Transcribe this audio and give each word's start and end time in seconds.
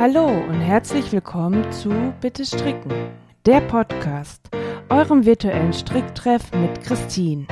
Hallo 0.00 0.28
und 0.28 0.62
herzlich 0.62 1.12
willkommen 1.12 1.70
zu 1.72 1.90
Bitte 2.22 2.46
Stricken, 2.46 2.90
der 3.44 3.60
Podcast, 3.60 4.40
eurem 4.88 5.26
virtuellen 5.26 5.74
Stricktreff 5.74 6.52
mit 6.52 6.82
Christine. 6.82 7.46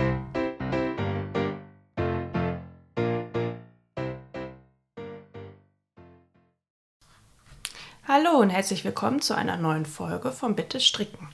Hallo 8.06 8.38
und 8.38 8.48
herzlich 8.48 8.82
willkommen 8.82 9.20
zu 9.20 9.36
einer 9.36 9.58
neuen 9.58 9.84
Folge 9.84 10.32
von 10.32 10.56
Bitte 10.56 10.80
Stricken. 10.80 11.28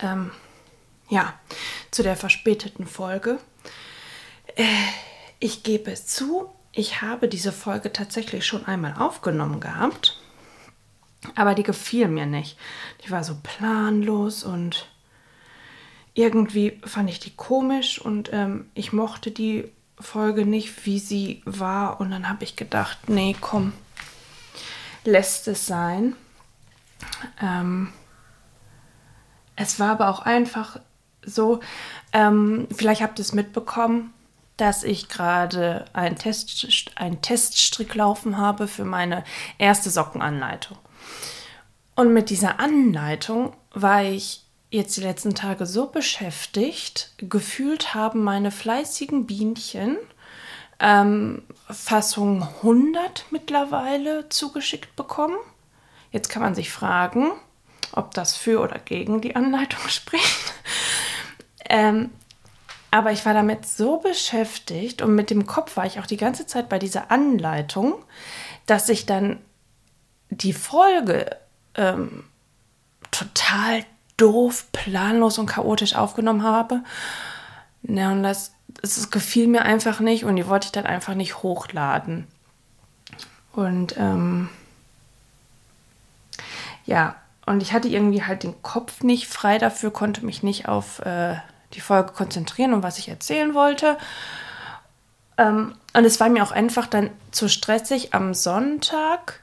Ähm, 0.00 0.30
ja, 1.08 1.34
zu 1.90 2.04
der 2.04 2.14
verspäteten 2.14 2.86
Folge. 2.86 3.40
Äh, 4.54 4.66
ich 5.40 5.64
gebe 5.64 5.90
es 5.90 6.06
zu, 6.06 6.48
ich 6.72 7.02
habe 7.02 7.28
diese 7.28 7.52
Folge 7.52 7.92
tatsächlich 7.92 8.46
schon 8.46 8.64
einmal 8.66 8.94
aufgenommen 8.98 9.60
gehabt, 9.60 10.18
aber 11.34 11.54
die 11.54 11.62
gefiel 11.62 12.08
mir 12.08 12.26
nicht. 12.26 12.58
Die 13.04 13.10
war 13.10 13.22
so 13.24 13.36
planlos 13.42 14.42
und 14.42 14.88
irgendwie 16.14 16.80
fand 16.84 17.08
ich 17.10 17.20
die 17.20 17.34
komisch 17.34 18.00
und 18.00 18.32
ähm, 18.32 18.70
ich 18.74 18.92
mochte 18.92 19.30
die 19.30 19.70
Folge 19.98 20.44
nicht, 20.44 20.84
wie 20.84 20.98
sie 20.98 21.42
war. 21.44 22.00
Und 22.00 22.10
dann 22.10 22.28
habe 22.28 22.44
ich 22.44 22.56
gedacht, 22.56 23.08
nee, 23.08 23.36
komm, 23.40 23.72
lässt 25.04 25.48
es 25.48 25.66
sein. 25.66 26.16
Ähm, 27.40 27.92
es 29.56 29.78
war 29.78 29.92
aber 29.92 30.08
auch 30.08 30.20
einfach 30.20 30.80
so, 31.24 31.60
ähm, 32.12 32.66
vielleicht 32.74 33.00
habt 33.00 33.18
ihr 33.18 33.22
es 33.22 33.32
mitbekommen, 33.32 34.12
dass 34.62 34.84
ich 34.84 35.08
gerade 35.08 35.86
einen, 35.92 36.14
Test, 36.14 36.92
einen 36.94 37.20
Teststrick 37.20 37.96
laufen 37.96 38.38
habe 38.38 38.68
für 38.68 38.84
meine 38.84 39.24
erste 39.58 39.90
Sockenanleitung. 39.90 40.78
Und 41.96 42.12
mit 42.12 42.30
dieser 42.30 42.60
Anleitung 42.60 43.54
war 43.72 44.04
ich 44.04 44.44
jetzt 44.70 44.96
die 44.96 45.00
letzten 45.00 45.34
Tage 45.34 45.66
so 45.66 45.88
beschäftigt, 45.88 47.10
gefühlt 47.18 47.92
haben 47.92 48.22
meine 48.22 48.52
fleißigen 48.52 49.26
Bienchen 49.26 49.96
ähm, 50.78 51.42
Fassung 51.68 52.44
100 52.62 53.24
mittlerweile 53.30 54.28
zugeschickt 54.28 54.94
bekommen. 54.94 55.38
Jetzt 56.12 56.28
kann 56.28 56.40
man 56.40 56.54
sich 56.54 56.70
fragen, 56.70 57.32
ob 57.90 58.14
das 58.14 58.36
für 58.36 58.60
oder 58.60 58.78
gegen 58.78 59.22
die 59.22 59.34
Anleitung 59.34 59.80
spricht. 59.88 60.54
ähm, 61.68 62.10
aber 62.92 63.10
ich 63.10 63.24
war 63.24 63.32
damit 63.32 63.66
so 63.66 63.96
beschäftigt 63.96 65.00
und 65.00 65.14
mit 65.14 65.30
dem 65.30 65.46
Kopf 65.46 65.78
war 65.78 65.86
ich 65.86 65.98
auch 65.98 66.06
die 66.06 66.18
ganze 66.18 66.46
Zeit 66.46 66.68
bei 66.68 66.78
dieser 66.78 67.10
Anleitung, 67.10 67.94
dass 68.66 68.90
ich 68.90 69.06
dann 69.06 69.38
die 70.28 70.52
Folge 70.52 71.34
ähm, 71.74 72.24
total 73.10 73.86
doof, 74.18 74.66
planlos 74.72 75.38
und 75.38 75.46
chaotisch 75.46 75.94
aufgenommen 75.94 76.42
habe. 76.42 76.82
Ja, 77.82 78.12
und 78.12 78.22
das, 78.22 78.52
das 78.82 79.10
gefiel 79.10 79.46
mir 79.46 79.62
einfach 79.62 80.00
nicht 80.00 80.26
und 80.26 80.36
die 80.36 80.46
wollte 80.46 80.66
ich 80.66 80.72
dann 80.72 80.84
einfach 80.84 81.14
nicht 81.14 81.42
hochladen. 81.42 82.26
Und 83.54 83.96
ähm, 83.96 84.50
ja, 86.84 87.16
und 87.46 87.62
ich 87.62 87.72
hatte 87.72 87.88
irgendwie 87.88 88.22
halt 88.22 88.42
den 88.42 88.60
Kopf 88.60 89.02
nicht 89.02 89.28
frei 89.28 89.56
dafür, 89.56 89.90
konnte 89.90 90.26
mich 90.26 90.42
nicht 90.42 90.68
auf 90.68 90.98
äh, 91.00 91.36
die 91.74 91.80
Folge 91.80 92.12
konzentrieren 92.12 92.72
und 92.72 92.82
was 92.82 92.98
ich 92.98 93.08
erzählen 93.08 93.54
wollte. 93.54 93.96
Ähm, 95.38 95.74
und 95.94 96.04
es 96.04 96.20
war 96.20 96.28
mir 96.28 96.42
auch 96.42 96.52
einfach 96.52 96.86
dann 96.86 97.10
zu 97.30 97.48
stressig, 97.48 98.14
am 98.14 98.34
Sonntag 98.34 99.40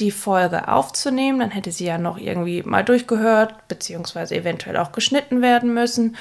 die 0.00 0.10
Folge 0.10 0.68
aufzunehmen. 0.68 1.38
Dann 1.38 1.50
hätte 1.50 1.72
sie 1.72 1.86
ja 1.86 1.98
noch 1.98 2.18
irgendwie 2.18 2.62
mal 2.62 2.84
durchgehört, 2.84 3.68
beziehungsweise 3.68 4.36
eventuell 4.36 4.76
auch 4.76 4.92
geschnitten 4.92 5.42
werden 5.42 5.72
müssen 5.72 6.16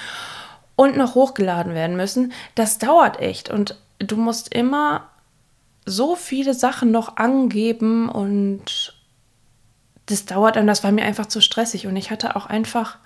und 0.76 0.98
noch 0.98 1.16
hochgeladen 1.16 1.74
werden 1.74 1.96
müssen. 1.96 2.34
Das 2.56 2.78
dauert 2.78 3.20
echt 3.20 3.50
und 3.50 3.80
du 4.00 4.18
musst 4.18 4.54
immer 4.54 5.10
so 5.86 6.16
viele 6.16 6.54
Sachen 6.54 6.92
noch 6.92 7.18
angeben 7.18 8.10
und 8.10 8.96
das 10.08 10.26
dauert 10.26 10.58
und 10.58 10.68
das 10.68 10.84
war 10.84 10.92
mir 10.92 11.06
einfach 11.06 11.28
zu 11.28 11.42
stressig 11.42 11.88
und 11.88 11.96
ich 11.96 12.12
hatte 12.12 12.36
auch 12.36 12.46
einfach 12.46 12.98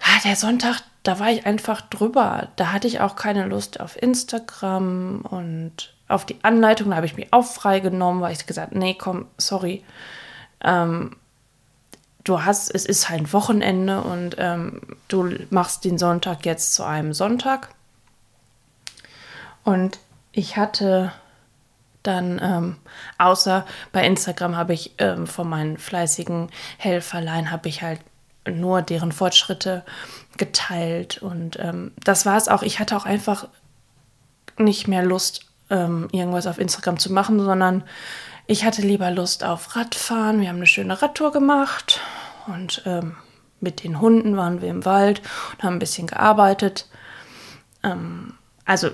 ah, 0.00 0.20
der 0.24 0.36
Sonntag, 0.36 0.82
da 1.02 1.18
war 1.18 1.30
ich 1.30 1.46
einfach 1.46 1.80
drüber. 1.82 2.48
Da 2.56 2.72
hatte 2.72 2.86
ich 2.86 3.00
auch 3.00 3.16
keine 3.16 3.46
Lust 3.46 3.80
auf 3.80 4.00
Instagram 4.00 5.22
und 5.22 5.94
auf 6.08 6.26
die 6.26 6.42
Anleitung. 6.42 6.90
Da 6.90 6.96
habe 6.96 7.06
ich 7.06 7.16
mich 7.16 7.32
auch 7.32 7.44
freigenommen, 7.44 8.20
weil 8.20 8.32
ich 8.32 8.46
gesagt, 8.46 8.74
nee, 8.74 8.94
komm, 8.94 9.26
sorry. 9.38 9.82
Ähm, 10.62 11.16
du 12.24 12.44
hast, 12.44 12.74
es 12.74 12.84
ist 12.84 13.08
halt 13.08 13.32
Wochenende 13.32 14.02
und 14.02 14.36
ähm, 14.38 14.82
du 15.08 15.30
machst 15.50 15.84
den 15.84 15.98
Sonntag 15.98 16.44
jetzt 16.44 16.74
zu 16.74 16.84
einem 16.84 17.14
Sonntag. 17.14 17.70
Und 19.64 19.98
ich 20.32 20.56
hatte 20.56 21.12
dann, 22.02 22.40
ähm, 22.42 22.76
außer 23.18 23.66
bei 23.92 24.06
Instagram 24.06 24.56
habe 24.56 24.72
ich 24.72 24.94
ähm, 24.98 25.26
von 25.26 25.48
meinen 25.48 25.76
fleißigen 25.76 26.50
Helferlein, 26.78 27.50
habe 27.50 27.68
ich 27.68 27.82
halt 27.82 28.00
nur 28.48 28.82
deren 28.82 29.12
Fortschritte 29.12 29.84
geteilt. 30.36 31.22
Und 31.22 31.58
ähm, 31.58 31.92
das 32.02 32.26
war 32.26 32.36
es 32.36 32.48
auch. 32.48 32.62
Ich 32.62 32.78
hatte 32.78 32.96
auch 32.96 33.04
einfach 33.04 33.48
nicht 34.58 34.88
mehr 34.88 35.04
Lust, 35.04 35.46
ähm, 35.70 36.08
irgendwas 36.12 36.46
auf 36.46 36.58
Instagram 36.58 36.98
zu 36.98 37.12
machen, 37.12 37.40
sondern 37.40 37.84
ich 38.46 38.64
hatte 38.64 38.82
lieber 38.82 39.10
Lust 39.10 39.44
auf 39.44 39.76
Radfahren. 39.76 40.40
Wir 40.40 40.48
haben 40.48 40.56
eine 40.56 40.66
schöne 40.66 41.00
Radtour 41.00 41.32
gemacht 41.32 42.00
und 42.46 42.82
ähm, 42.86 43.16
mit 43.60 43.84
den 43.84 44.00
Hunden 44.00 44.36
waren 44.36 44.60
wir 44.60 44.68
im 44.68 44.84
Wald 44.84 45.22
und 45.52 45.62
haben 45.62 45.76
ein 45.76 45.80
bisschen 45.80 46.06
gearbeitet. 46.06 46.88
Ähm, 47.82 48.34
also 48.64 48.90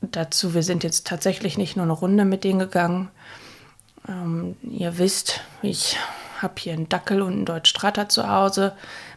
dazu, 0.00 0.54
wir 0.54 0.62
sind 0.62 0.84
jetzt 0.84 1.06
tatsächlich 1.06 1.58
nicht 1.58 1.76
nur 1.76 1.84
eine 1.84 1.92
Runde 1.92 2.24
mit 2.24 2.44
denen 2.44 2.58
gegangen. 2.58 3.10
Ähm, 4.08 4.56
ihr 4.62 4.98
wisst, 4.98 5.40
ich 5.62 5.96
habe 6.42 6.54
hier 6.58 6.72
einen 6.72 6.88
Dackel 6.88 7.22
und 7.22 7.32
einen 7.32 7.44
Deutschstratter 7.44 8.08
zu 8.08 8.28
Hause, 8.28 8.76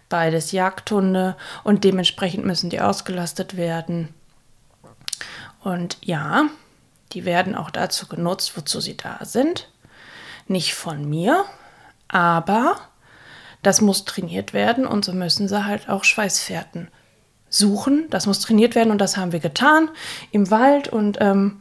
beides 0.10 0.52
Jagdhunde 0.52 1.36
und 1.64 1.84
dementsprechend 1.84 2.46
müssen 2.46 2.70
die 2.70 2.82
ausgelastet 2.82 3.58
werden. 3.58 4.14
Und 5.64 5.98
ja, 6.02 6.48
die 7.14 7.26
werden 7.26 7.56
auch 7.56 7.70
dazu 7.70 8.08
genutzt, 8.08 8.56
wozu 8.58 8.80
sie 8.82 8.98
da 8.98 9.20
sind. 9.24 9.70
Nicht 10.48 10.74
von 10.74 11.08
mir, 11.08 11.46
aber 12.08 12.78
das 13.62 13.82
muss 13.82 14.06
trainiert 14.06 14.54
werden 14.54 14.86
und 14.86 15.06
so 15.06 15.14
müssen 15.14 15.48
sie 15.48 15.66
halt 15.66 15.88
auch 15.88 16.04
Schweißfährten 16.04 16.90
suchen. 17.50 18.08
Das 18.10 18.26
muss 18.26 18.40
trainiert 18.40 18.76
werden 18.76 18.92
und 18.92 18.98
das 18.98 19.18
haben 19.18 19.32
wir 19.32 19.40
getan 19.40 19.90
im 20.32 20.50
Wald 20.50 20.88
und 20.88 21.18
ähm, 21.22 21.61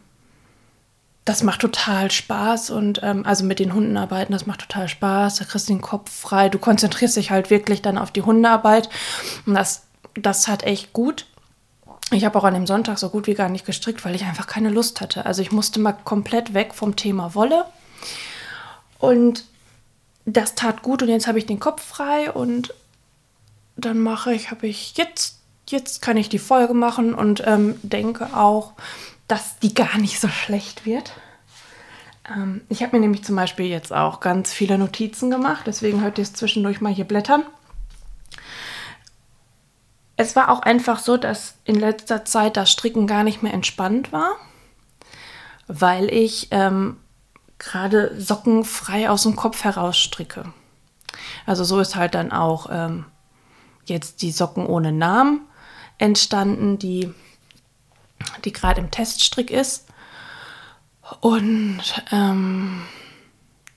das 1.31 1.45
macht 1.45 1.61
total 1.61 2.11
Spaß 2.11 2.71
und 2.71 3.05
ähm, 3.05 3.25
also 3.25 3.45
mit 3.45 3.61
den 3.61 3.73
Hunden 3.73 3.97
arbeiten, 3.97 4.33
das 4.33 4.47
macht 4.47 4.63
total 4.63 4.89
Spaß. 4.89 5.37
Da 5.37 5.45
kriegst 5.45 5.69
du 5.69 5.75
den 5.75 5.81
Kopf 5.81 6.11
frei. 6.11 6.49
Du 6.49 6.59
konzentrierst 6.59 7.17
dich 7.17 7.31
halt 7.31 7.51
wirklich 7.51 7.83
dann 7.83 7.99
auf 7.99 8.11
die 8.11 8.23
Hundearbeit 8.23 8.89
und 9.47 9.55
das, 9.55 9.85
das 10.15 10.49
hat 10.49 10.65
echt 10.65 10.93
gut. 10.93 11.27
Ich 12.11 12.25
habe 12.25 12.37
auch 12.37 12.43
an 12.43 12.55
dem 12.55 12.67
Sonntag 12.67 12.99
so 12.99 13.11
gut 13.11 13.29
wie 13.29 13.35
gar 13.35 13.49
nicht 13.49 13.65
gestrickt, 13.65 14.05
weil 14.05 14.17
ich 14.17 14.25
einfach 14.25 14.49
keine 14.49 14.71
Lust 14.71 15.01
hatte. 15.01 15.25
Also 15.25 15.41
ich 15.41 15.53
musste 15.53 15.79
mal 15.79 15.93
komplett 15.93 16.53
weg 16.53 16.75
vom 16.75 16.97
Thema 16.97 17.33
Wolle 17.37 17.65
und 18.99 19.45
das 20.25 20.57
tat 20.57 20.83
gut 20.83 21.01
und 21.01 21.11
jetzt 21.11 21.29
habe 21.29 21.39
ich 21.39 21.47
den 21.47 21.61
Kopf 21.61 21.81
frei 21.81 22.33
und 22.33 22.75
dann 23.77 24.01
mache 24.01 24.35
ich, 24.35 24.51
habe 24.51 24.67
ich 24.67 24.97
jetzt, 24.97 25.39
jetzt 25.69 26.03
kann 26.03 26.17
ich 26.17 26.29
die 26.29 26.41
Folge 26.41 26.75
machen 26.75 27.15
und 27.15 27.41
ähm, 27.47 27.77
denke 27.85 28.35
auch, 28.35 28.73
dass 29.31 29.59
die 29.59 29.75
gar 29.75 29.99
nicht 29.99 30.21
so 30.21 30.29
schlecht 30.29 30.87
wird. 30.87 31.13
Ähm, 32.29 32.63
ich 32.69 32.83
habe 32.83 32.97
mir 32.97 33.01
nämlich 33.01 33.25
zum 33.25 33.37
Beispiel 33.37 33.67
jetzt 33.67 33.93
auch 33.93 34.21
ganz 34.21 34.53
viele 34.53 34.77
Notizen 34.77 35.31
gemacht, 35.31 35.67
deswegen 35.67 36.03
hört 36.03 36.19
ihr 36.19 36.23
es 36.23 36.33
zwischendurch 36.33 36.81
mal 36.81 36.93
hier 36.93 37.05
blättern. 37.05 37.45
Es 40.17 40.37
war 40.37 40.51
auch 40.51 40.61
einfach 40.61 40.99
so, 40.99 41.17
dass 41.17 41.55
in 41.65 41.77
letzter 41.77 42.25
Zeit 42.25 42.57
das 42.57 42.71
Stricken 42.71 43.07
gar 43.07 43.25
nicht 43.25 43.43
mehr 43.43 43.55
entspannt 43.55 44.13
war, 44.13 44.33
weil 45.67 46.13
ich 46.13 46.49
ähm, 46.51 46.99
gerade 47.59 48.21
Socken 48.21 48.65
frei 48.65 49.09
aus 49.09 49.23
dem 49.23 49.37
Kopf 49.37 49.65
heraus 49.65 49.97
stricke. 49.97 50.53
Also 51.47 51.65
so 51.65 51.79
ist 51.81 51.97
halt 51.97 52.15
dann 52.15 52.33
auch 52.33 52.69
ähm, 52.71 53.07
jetzt 53.87 54.23
die 54.23 54.31
Socken 54.31 54.67
ohne 54.67 54.93
Namen 54.93 55.43
entstanden, 55.99 56.79
die 56.79 57.15
die 58.45 58.53
gerade 58.53 58.81
im 58.81 58.91
Teststrick 58.91 59.51
ist. 59.51 59.87
Und 61.21 61.83
ähm, 62.13 62.83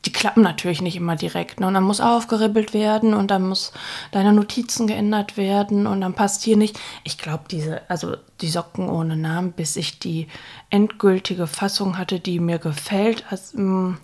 die 0.06 0.12
klappen 0.12 0.44
natürlich 0.44 0.82
nicht 0.82 0.98
immer 0.98 1.16
direkt. 1.16 1.60
Ne? 1.60 1.68
Und 1.68 1.74
dann 1.74 1.84
muss 1.84 2.02
aufgeribbelt 2.02 2.74
werden 2.74 3.14
und 3.14 3.32
dann 3.32 3.48
muss 3.48 3.72
deine 4.12 4.34
Notizen 4.34 4.86
geändert 4.88 5.38
werden 5.38 5.88
und 5.88 6.02
dann 6.02 6.14
passt 6.14 6.44
hier 6.44 6.58
nicht. 6.58 6.80
Ich 7.04 7.18
glaube, 7.18 7.46
diese, 7.50 7.90
also 7.90 8.18
die 8.42 8.50
Socken 8.50 8.90
ohne 8.90 9.16
Namen, 9.16 9.54
bis 9.54 9.76
ich 9.78 10.00
die 10.00 10.28
endgültige 10.70 11.48
Fassung 11.48 11.98
hatte, 11.98 12.20
die 12.20 12.40
mir 12.40 12.60
gefällt. 12.60 13.24
Also, 13.30 13.96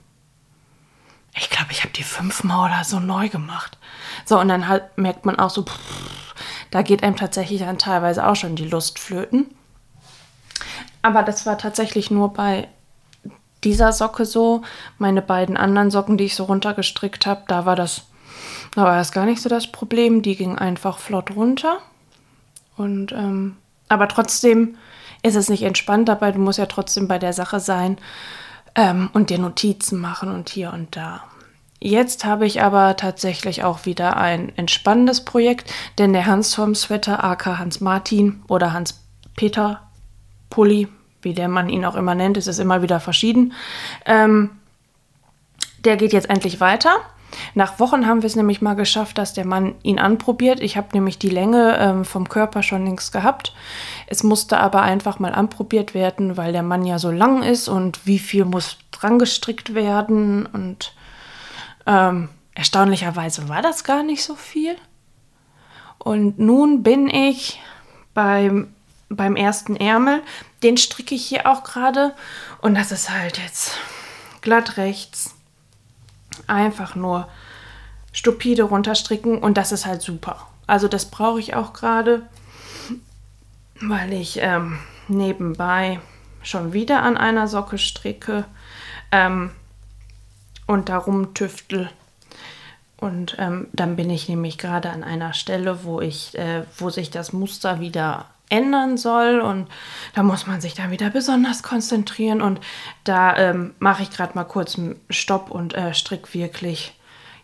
die 1.96 2.04
fünfmal 2.04 2.72
oder 2.72 2.84
so 2.84 3.00
neu 3.00 3.30
gemacht. 3.30 3.78
So, 4.26 4.40
und 4.40 4.48
dann 4.48 4.68
halt 4.68 4.98
merkt 4.98 5.26
man 5.26 5.38
auch 5.38 5.50
so, 5.50 5.64
pff, 5.64 6.34
da 6.72 6.82
geht 6.82 7.04
einem 7.04 7.16
tatsächlich 7.16 7.60
dann 7.60 7.78
teilweise 7.78 8.26
auch 8.26 8.36
schon 8.36 8.56
die 8.56 8.68
Lust 8.68 9.00
flöten. 9.00 9.48
Aber 11.02 11.24
das 11.24 11.46
war 11.46 11.58
tatsächlich 11.58 12.12
nur 12.12 12.34
bei 12.34 12.68
dieser 13.64 13.92
Socke 13.92 14.26
so. 14.26 14.62
Meine 14.98 15.22
beiden 15.22 15.58
anderen 15.58 15.92
Socken, 15.92 16.18
die 16.18 16.26
ich 16.26 16.36
so 16.36 16.46
runtergestrickt 16.46 17.26
habe, 17.26 17.44
da 17.48 17.66
war 17.66 17.76
das, 17.76 18.04
da 18.76 18.84
war 18.84 18.98
das 18.98 19.12
gar 19.12 19.26
nicht 19.26 19.42
so 19.42 19.50
das 19.50 19.68
Problem. 19.68 20.22
Die 20.22 20.36
ging 20.36 20.58
einfach 20.58 20.98
flott 20.98 21.32
runter. 21.36 21.80
Und 22.78 23.12
ähm, 23.12 23.58
aber 23.90 24.08
trotzdem 24.08 24.78
ist 25.24 25.36
es 25.36 25.50
nicht 25.50 25.64
entspannt 25.64 26.08
dabei. 26.08 26.32
Du 26.32 26.40
musst 26.40 26.60
ja 26.60 26.68
trotzdem 26.68 27.08
bei 27.08 27.20
der 27.20 27.34
Sache 27.34 27.60
sein 27.60 27.98
ähm, 28.76 29.10
und 29.14 29.30
dir 29.30 29.40
Notizen 29.40 30.00
machen 30.00 30.32
und 30.32 30.50
hier 30.50 30.72
und 30.72 30.96
da. 30.96 31.24
Jetzt 31.82 32.26
habe 32.26 32.46
ich 32.46 32.62
aber 32.62 32.98
tatsächlich 32.98 33.64
auch 33.64 33.86
wieder 33.86 34.18
ein 34.18 34.56
entspannendes 34.58 35.24
Projekt, 35.24 35.72
denn 35.98 36.12
der 36.12 36.26
Hans-Tom-Sweater, 36.26 37.24
AK 37.24 37.58
Hans-Martin 37.58 38.44
oder 38.48 38.74
Hans-Peter 38.74 39.89
Pulli, 40.50 40.88
wie 41.22 41.34
der 41.34 41.48
Mann 41.48 41.70
ihn 41.70 41.86
auch 41.86 41.96
immer 41.96 42.16
nennt, 42.16 42.38
es 42.38 42.48
ist 42.48 42.60
immer 42.60 42.82
wieder 42.82 43.00
verschieden, 43.00 43.54
ähm, 44.06 44.52
der 45.84 45.98
geht 45.98 46.14
jetzt 46.14 46.30
endlich 46.30 46.60
weiter. 46.60 46.92
Nach 47.54 47.80
Wochen 47.80 48.08
haben 48.08 48.22
wir 48.22 48.28
es 48.28 48.36
nämlich 48.36 48.62
mal 48.62 48.76
geschafft, 48.76 49.18
dass 49.18 49.34
der 49.34 49.46
Mann 49.46 49.76
ihn 49.84 50.00
anprobiert. 50.00 50.60
Ich 50.62 50.78
habe 50.78 50.88
nämlich 50.94 51.20
die 51.20 51.30
Länge 51.30 51.78
ähm, 51.80 52.06
vom 52.06 52.28
Körper 52.28 52.64
schon 52.64 52.86
längst 52.86 53.12
gehabt. 53.12 53.54
Es 54.08 54.24
musste 54.24 54.60
aber 54.60 54.82
einfach 54.82 55.20
mal 55.20 55.34
anprobiert 55.34 55.94
werden, 55.94 56.38
weil 56.38 56.52
der 56.52 56.64
Mann 56.64 56.86
ja 56.86 56.98
so 56.98 57.12
lang 57.12 57.44
ist 57.44 57.68
und 57.68 58.06
wie 58.06 58.20
viel 58.20 58.46
muss 58.46 58.78
dran 58.92 59.20
gestrickt 59.20 59.76
werden 59.76 60.48
und 60.48 60.94
ähm, 61.86 62.30
erstaunlicherweise 62.56 63.48
war 63.48 63.62
das 63.62 63.84
gar 63.84 64.04
nicht 64.04 64.24
so 64.24 64.36
viel. 64.36 64.76
Und 65.98 66.40
nun 66.40 66.84
bin 66.84 67.10
ich 67.10 67.62
beim, 68.14 68.74
beim 69.10 69.36
ersten 69.36 69.76
Ärmel. 69.76 70.22
Den 70.64 70.78
stricke 70.78 71.16
ich 71.16 71.26
hier 71.26 71.48
auch 71.48 71.64
gerade. 71.64 72.14
Und 72.62 72.76
das 72.76 72.92
ist 72.92 73.10
halt 73.10 73.38
jetzt 73.38 73.74
glatt 74.42 74.78
rechts. 74.78 75.36
Einfach 76.48 76.96
nur 76.96 77.28
stupide 78.12 78.64
runterstricken. 78.64 79.38
Und 79.38 79.58
das 79.58 79.72
ist 79.72 79.86
halt 79.86 80.02
super. 80.02 80.48
Also 80.68 80.88
das 80.88 81.06
brauche 81.06 81.40
ich 81.40 81.56
auch 81.56 81.74
gerade, 81.74 82.24
weil 83.82 84.14
ich 84.14 84.40
ähm, 84.42 84.80
nebenbei 85.08 86.00
schon 86.44 86.74
wieder 86.74 87.02
an 87.02 87.18
einer 87.18 87.48
Socke 87.48 87.78
stricke. 87.78 88.46
Ähm, 89.12 89.52
und 90.70 90.88
darum 90.90 91.34
tüftel. 91.34 91.90
Und 92.98 93.38
ähm, 93.40 93.70
dann 93.74 93.96
bin 93.96 94.12
ich 94.12 94.30
nämlich 94.30 94.60
gerade 94.60 94.92
an 94.92 95.04
einer 95.04 95.34
Stelle, 95.34 95.84
wo 95.84 96.00
ich, 96.00 96.38
äh, 96.38 96.64
wo 96.78 96.92
sich 96.92 97.10
das 97.10 97.34
Muster 97.34 97.80
wieder 97.80 98.28
ändern 98.50 98.98
soll 98.98 99.40
und 99.40 99.68
da 100.14 100.24
muss 100.24 100.48
man 100.48 100.60
sich 100.60 100.74
dann 100.74 100.92
wieder 100.92 101.10
besonders 101.10 101.64
konzentrieren 101.64 102.42
und 102.42 102.60
da 103.04 103.38
ähm, 103.38 103.76
mache 103.80 104.04
ich 104.04 104.12
gerade 104.12 104.34
mal 104.36 104.44
kurz 104.44 104.78
einen 104.78 105.00
Stopp 105.10 105.52
und 105.52 105.76
äh, 105.76 105.94
strick 105.94 106.34
wirklich 106.34 106.94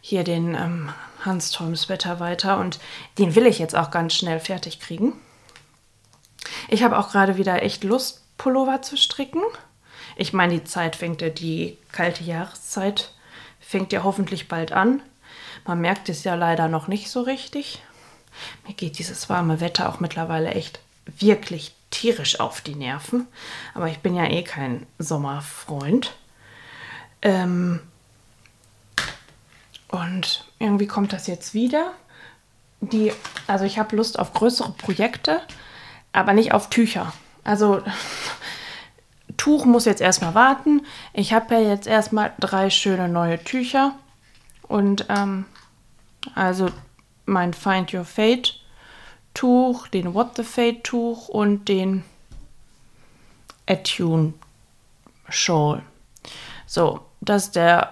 hier 0.01 0.23
den 0.23 0.55
ähm, 0.55 0.89
Hans 1.23 1.51
Toms 1.51 1.89
Wetter 1.89 2.19
weiter 2.19 2.57
und 2.59 2.79
den 3.17 3.35
will 3.35 3.45
ich 3.45 3.59
jetzt 3.59 3.75
auch 3.75 3.91
ganz 3.91 4.13
schnell 4.13 4.39
fertig 4.39 4.79
kriegen. 4.79 5.13
Ich 6.67 6.83
habe 6.83 6.97
auch 6.97 7.11
gerade 7.11 7.37
wieder 7.37 7.63
echt 7.63 7.83
Lust, 7.83 8.21
Pullover 8.37 8.81
zu 8.81 8.97
stricken. 8.97 9.41
Ich 10.15 10.33
meine, 10.33 10.53
die 10.53 10.63
Zeit 10.63 10.95
fängt 10.95 11.21
ja, 11.21 11.29
die 11.29 11.77
kalte 11.91 12.23
Jahreszeit 12.23 13.11
fängt 13.59 13.91
ja 13.91 14.03
hoffentlich 14.03 14.47
bald 14.47 14.71
an. 14.71 15.01
Man 15.65 15.81
merkt 15.81 16.09
es 16.09 16.23
ja 16.23 16.35
leider 16.35 16.67
noch 16.67 16.87
nicht 16.87 17.09
so 17.09 17.21
richtig. 17.21 17.81
Mir 18.67 18.73
geht 18.73 18.99
dieses 18.99 19.29
warme 19.29 19.59
Wetter 19.59 19.89
auch 19.89 19.99
mittlerweile 19.99 20.51
echt 20.51 20.79
wirklich 21.05 21.73
tierisch 21.91 22.39
auf 22.39 22.61
die 22.61 22.75
Nerven. 22.75 23.27
Aber 23.73 23.87
ich 23.87 23.99
bin 23.99 24.15
ja 24.15 24.25
eh 24.25 24.43
kein 24.43 24.85
Sommerfreund. 24.99 26.15
Ähm 27.21 27.79
und 29.87 30.45
irgendwie 30.59 30.87
kommt 30.87 31.13
das 31.13 31.27
jetzt 31.27 31.53
wieder. 31.53 31.91
Die, 32.81 33.13
also 33.47 33.65
ich 33.65 33.79
habe 33.79 33.95
Lust 33.95 34.19
auf 34.19 34.33
größere 34.33 34.71
Projekte, 34.71 35.41
aber 36.11 36.33
nicht 36.33 36.53
auf 36.53 36.69
Tücher. 36.69 37.13
Also 37.43 37.81
Tuch 39.37 39.65
muss 39.65 39.85
jetzt 39.85 40.01
erstmal 40.01 40.33
warten. 40.33 40.85
Ich 41.13 41.33
habe 41.33 41.55
ja 41.55 41.61
jetzt 41.61 41.87
erstmal 41.87 42.33
drei 42.39 42.69
schöne 42.69 43.07
neue 43.07 43.43
Tücher. 43.43 43.93
Und 44.67 45.05
ähm, 45.09 45.45
also 46.33 46.69
mein 47.25 47.53
Find 47.53 47.93
Your 47.93 48.05
Fate 48.05 48.59
Tuch, 49.35 49.87
den 49.87 50.13
What 50.13 50.35
the 50.35 50.43
Fate 50.43 50.83
Tuch 50.83 51.29
und 51.29 51.67
den 51.67 52.03
Attune 53.67 54.33
Shawl. 55.29 55.83
So, 56.65 57.01
das 57.21 57.45
ist 57.45 57.55
der 57.55 57.91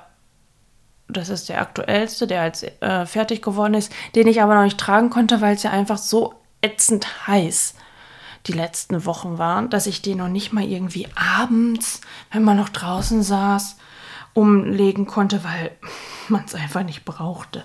das 1.09 1.29
ist 1.29 1.49
der 1.49 1.61
aktuellste, 1.61 2.27
der 2.27 2.41
als 2.41 2.63
äh, 2.63 3.05
fertig 3.05 3.41
geworden 3.41 3.75
ist, 3.75 3.91
den 4.15 4.27
ich 4.27 4.41
aber 4.41 4.55
noch 4.55 4.63
nicht 4.63 4.79
tragen 4.79 5.09
konnte, 5.09 5.41
weil 5.41 5.55
es 5.55 5.63
ja 5.63 5.69
einfach 5.69 5.97
so 5.97 6.33
ätzend 6.61 7.27
heiß 7.27 7.75
die 8.47 8.53
letzten 8.53 9.05
Wochen 9.05 9.37
waren, 9.37 9.69
dass 9.69 9.87
ich 9.87 10.01
den 10.01 10.17
noch 10.17 10.27
nicht 10.27 10.51
mal 10.51 10.63
irgendwie 10.63 11.07
abends, 11.15 12.01
wenn 12.31 12.43
man 12.43 12.57
noch 12.57 12.69
draußen 12.69 13.23
saß, 13.23 13.77
umlegen 14.33 15.05
konnte, 15.05 15.43
weil 15.43 15.71
man 16.27 16.43
es 16.45 16.55
einfach 16.55 16.83
nicht 16.83 17.05
brauchte. 17.05 17.63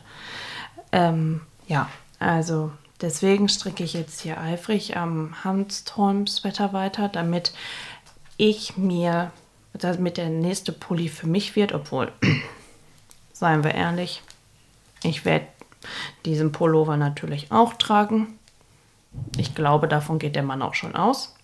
Ähm, 0.93 1.41
ja, 1.67 1.89
also 2.19 2.73
deswegen 3.00 3.49
stricke 3.49 3.85
ich 3.85 3.93
jetzt 3.93 4.21
hier 4.21 4.41
eifrig 4.41 4.97
am 4.97 5.45
Handstorm-Sweater 5.45 6.73
weiter, 6.73 7.09
damit 7.09 7.53
ich 8.37 8.77
mir, 8.77 9.33
damit 9.73 10.17
der 10.17 10.29
nächste 10.29 10.73
Pulli 10.73 11.09
für 11.09 11.27
mich 11.27 11.56
wird, 11.56 11.73
obwohl, 11.73 12.12
seien 13.33 13.65
wir 13.65 13.75
ehrlich, 13.75 14.23
ich 15.03 15.25
werde 15.25 15.47
diesen 16.25 16.53
Pullover 16.53 16.97
natürlich 16.97 17.53
auch 17.53 17.75
tragen. 17.75 18.39
Ich 19.37 19.55
glaube, 19.55 19.89
davon 19.89 20.19
geht 20.19 20.37
der 20.37 20.43
Mann 20.43 20.62
auch 20.62 20.75
schon 20.75 20.94
aus, 20.94 21.35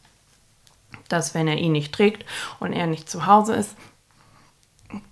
dass 1.08 1.34
wenn 1.34 1.48
er 1.48 1.56
ihn 1.56 1.72
nicht 1.72 1.94
trägt 1.94 2.24
und 2.60 2.72
er 2.72 2.86
nicht 2.86 3.08
zu 3.08 3.26
Hause 3.26 3.54
ist, 3.54 3.76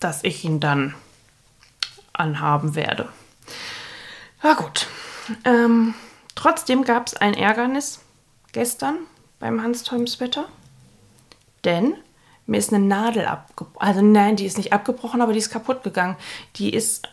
dass 0.00 0.24
ich 0.24 0.44
ihn 0.44 0.60
dann 0.60 0.94
anhaben 2.12 2.74
werde. 2.74 3.08
Na 4.42 4.54
gut. 4.54 4.86
Ähm, 5.44 5.94
trotzdem 6.42 6.82
gab 6.84 7.06
es 7.06 7.14
ein 7.14 7.34
Ärgernis 7.34 8.00
gestern 8.50 8.96
beim 9.38 9.62
Hans-Tolms-Wetter, 9.62 10.46
denn 11.64 11.94
mir 12.46 12.58
ist 12.58 12.72
eine 12.72 12.84
Nadel 12.84 13.26
abgebrochen. 13.26 13.86
Also 13.86 14.02
nein, 14.02 14.34
die 14.34 14.46
ist 14.46 14.56
nicht 14.56 14.72
abgebrochen, 14.72 15.20
aber 15.22 15.32
die 15.32 15.38
ist 15.38 15.50
kaputt 15.50 15.84
gegangen. 15.84 16.16
Die 16.56 16.74
ist 16.74 17.08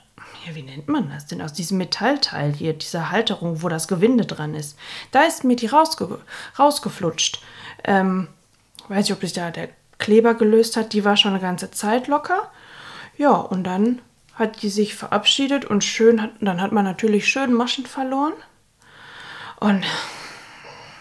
ja, 0.48 0.55
wie 0.55 0.63
nennt 0.63 0.88
man 0.88 1.09
das 1.09 1.27
denn? 1.27 1.41
Aus 1.41 1.53
diesem 1.53 1.77
Metallteil 1.77 2.53
hier, 2.53 2.74
dieser 2.74 3.12
Halterung, 3.12 3.62
wo 3.62 3.69
das 3.69 3.88
Gewinde 3.88 4.25
dran 4.25 4.55
ist. 4.55 4.77
Da 5.12 5.24
ist 5.24 5.43
mir 5.43 5.55
die 5.55 5.67
rausge 5.67 6.19
rausgeflutscht. 6.57 7.41
Ähm, 7.83 8.27
weiß 8.88 9.05
ich, 9.05 9.13
ob 9.13 9.19
sich 9.21 9.33
da 9.33 9.51
der 9.51 9.69
Kleber 9.98 10.33
gelöst 10.33 10.77
hat. 10.77 10.93
Die 10.93 11.05
war 11.05 11.17
schon 11.17 11.33
eine 11.33 11.41
ganze 11.41 11.71
Zeit 11.71 12.07
locker. 12.07 12.50
Ja, 13.17 13.31
und 13.31 13.65
dann 13.65 14.01
hat 14.33 14.62
die 14.62 14.69
sich 14.69 14.95
verabschiedet 14.95 15.65
und 15.65 15.83
schön 15.83 16.21
hat, 16.21 16.31
dann 16.39 16.62
hat 16.62 16.71
man 16.71 16.86
natürlich 16.86 17.27
schön 17.27 17.53
Maschen 17.53 17.86
verloren. 17.86 18.33
Und 19.60 19.86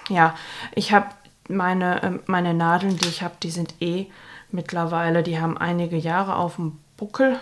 ja, 0.09 0.35
ich 0.75 0.93
habe 0.93 1.07
meine, 1.49 2.03
äh, 2.03 2.19
meine 2.27 2.55
Nadeln, 2.55 2.97
die 2.97 3.09
ich 3.09 3.23
habe, 3.23 3.35
die 3.43 3.51
sind 3.51 3.75
eh 3.81 4.07
mittlerweile, 4.51 5.23
die 5.23 5.41
haben 5.41 5.59
einige 5.59 5.97
Jahre 5.97 6.37
auf 6.37 6.57
dem 6.57 6.79
Buckel. 6.97 7.39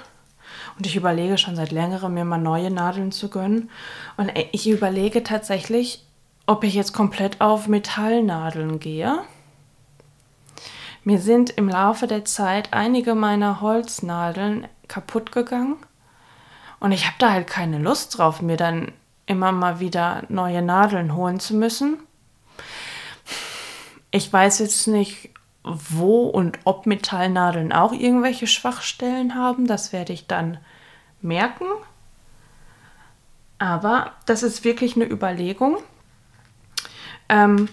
Und 0.77 0.87
ich 0.87 0.97
überlege 0.97 1.39
schon 1.39 1.57
seit 1.57 1.73
längerem, 1.73 2.15
mir 2.15 2.25
mal 2.25 2.39
neue 2.39 2.71
Nadeln 2.71 3.13
zu 3.13 3.29
gönnen. 3.29 3.71
Und 4.17 4.33
ich 4.53 4.69
überlege 4.69 5.23
tatsächlich, 5.23 6.05
ob 6.47 6.63
ich 6.65 6.75
jetzt 6.75 6.93
komplett 6.93 7.41
auf 7.41 7.67
Metallnadeln 7.67 8.79
gehe. 8.79 9.19
Mir 11.03 11.19
sind 11.21 11.51
im 11.51 11.69
Laufe 11.69 12.07
der 12.07 12.25
Zeit 12.25 12.73
einige 12.73 13.15
meiner 13.15 13.61
Holznadeln 13.61 14.69
kaputt 14.89 15.33
gegangen. 15.33 15.77
Und 16.79 16.93
ich 16.93 17.07
habe 17.07 17.17
da 17.19 17.33
halt 17.33 17.47
keine 17.47 17.79
Lust 17.79 18.19
drauf, 18.19 18.43
mir 18.43 18.57
dann 18.57 18.93
immer 19.27 19.53
mal 19.53 19.81
wieder 19.81 20.23
neue 20.29 20.63
Nadeln 20.63 21.15
holen 21.15 21.41
zu 21.41 21.55
müssen. 21.55 21.99
Ich 24.11 24.33
weiß 24.33 24.61
jetzt 24.61 24.87
nicht, 24.87 25.31
wo 25.63 26.27
und 26.27 26.61
ob 26.65 26.87
Metallnadeln 26.87 27.73
auch 27.73 27.93
irgendwelche 27.93 28.47
Schwachstellen 28.47 29.35
haben, 29.35 29.67
das 29.67 29.93
werde 29.93 30.13
ich 30.13 30.27
dann 30.27 30.59
merken. 31.21 31.67
Aber 33.59 34.13
das 34.27 34.43
ist 34.43 34.65
wirklich 34.65 34.97
eine 34.97 35.07
Überlegung. 35.07 35.79
Ähm, 37.29 37.69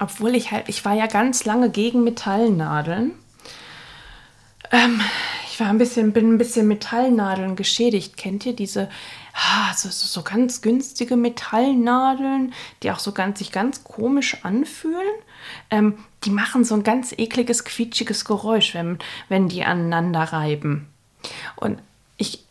obwohl 0.00 0.34
ich 0.34 0.50
halt, 0.52 0.68
ich 0.68 0.84
war 0.84 0.94
ja 0.94 1.06
ganz 1.06 1.44
lange 1.44 1.70
gegen 1.70 2.02
Metallnadeln. 2.02 3.12
Ähm, 4.70 5.00
ich 5.50 5.60
war 5.60 5.68
ein 5.68 5.78
bisschen, 5.78 6.12
bin 6.12 6.34
ein 6.34 6.38
bisschen 6.38 6.66
Metallnadeln 6.66 7.56
geschädigt. 7.56 8.16
Kennt 8.16 8.46
ihr 8.46 8.56
diese 8.56 8.88
so, 9.74 9.88
so, 9.90 10.22
ganz 10.22 10.62
günstige 10.62 11.16
Metallnadeln, 11.16 12.52
die 12.82 12.90
auch 12.90 12.98
so 12.98 13.12
ganz, 13.12 13.38
sich 13.38 13.50
ganz 13.50 13.84
komisch 13.84 14.44
anfühlen? 14.44 15.14
Ähm, 15.70 15.98
die 16.24 16.30
machen 16.30 16.64
so 16.64 16.74
ein 16.74 16.84
ganz 16.84 17.12
ekliges, 17.12 17.64
quietschiges 17.64 18.24
Geräusch, 18.24 18.74
wenn, 18.74 18.98
wenn 19.28 19.48
die 19.48 19.64
aneinander 19.64 20.22
reiben. 20.22 20.88
Und 21.56 21.80
ich, 22.16 22.44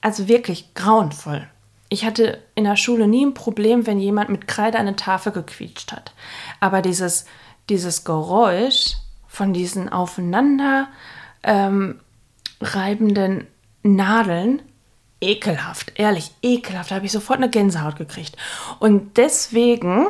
also 0.00 0.28
wirklich 0.28 0.74
grauenvoll. 0.74 1.48
Ich 1.88 2.04
hatte 2.04 2.42
in 2.54 2.64
der 2.64 2.76
Schule 2.76 3.08
nie 3.08 3.24
ein 3.24 3.34
Problem, 3.34 3.86
wenn 3.86 3.98
jemand 3.98 4.28
mit 4.28 4.46
Kreide 4.46 4.78
eine 4.78 4.96
Tafel 4.96 5.32
gequietscht 5.32 5.92
hat. 5.92 6.12
Aber 6.60 6.82
dieses, 6.82 7.24
dieses 7.70 8.04
Geräusch 8.04 8.96
von 9.26 9.54
diesen 9.54 9.88
aufeinander 9.88 10.88
ähm, 11.42 12.00
reibenden 12.60 13.46
Nadeln, 13.82 14.60
ekelhaft, 15.20 15.92
ehrlich, 15.96 16.30
ekelhaft. 16.42 16.90
Da 16.90 16.96
habe 16.96 17.06
ich 17.06 17.12
sofort 17.12 17.38
eine 17.38 17.50
Gänsehaut 17.50 17.96
gekriegt. 17.96 18.36
Und 18.78 19.16
deswegen 19.16 20.08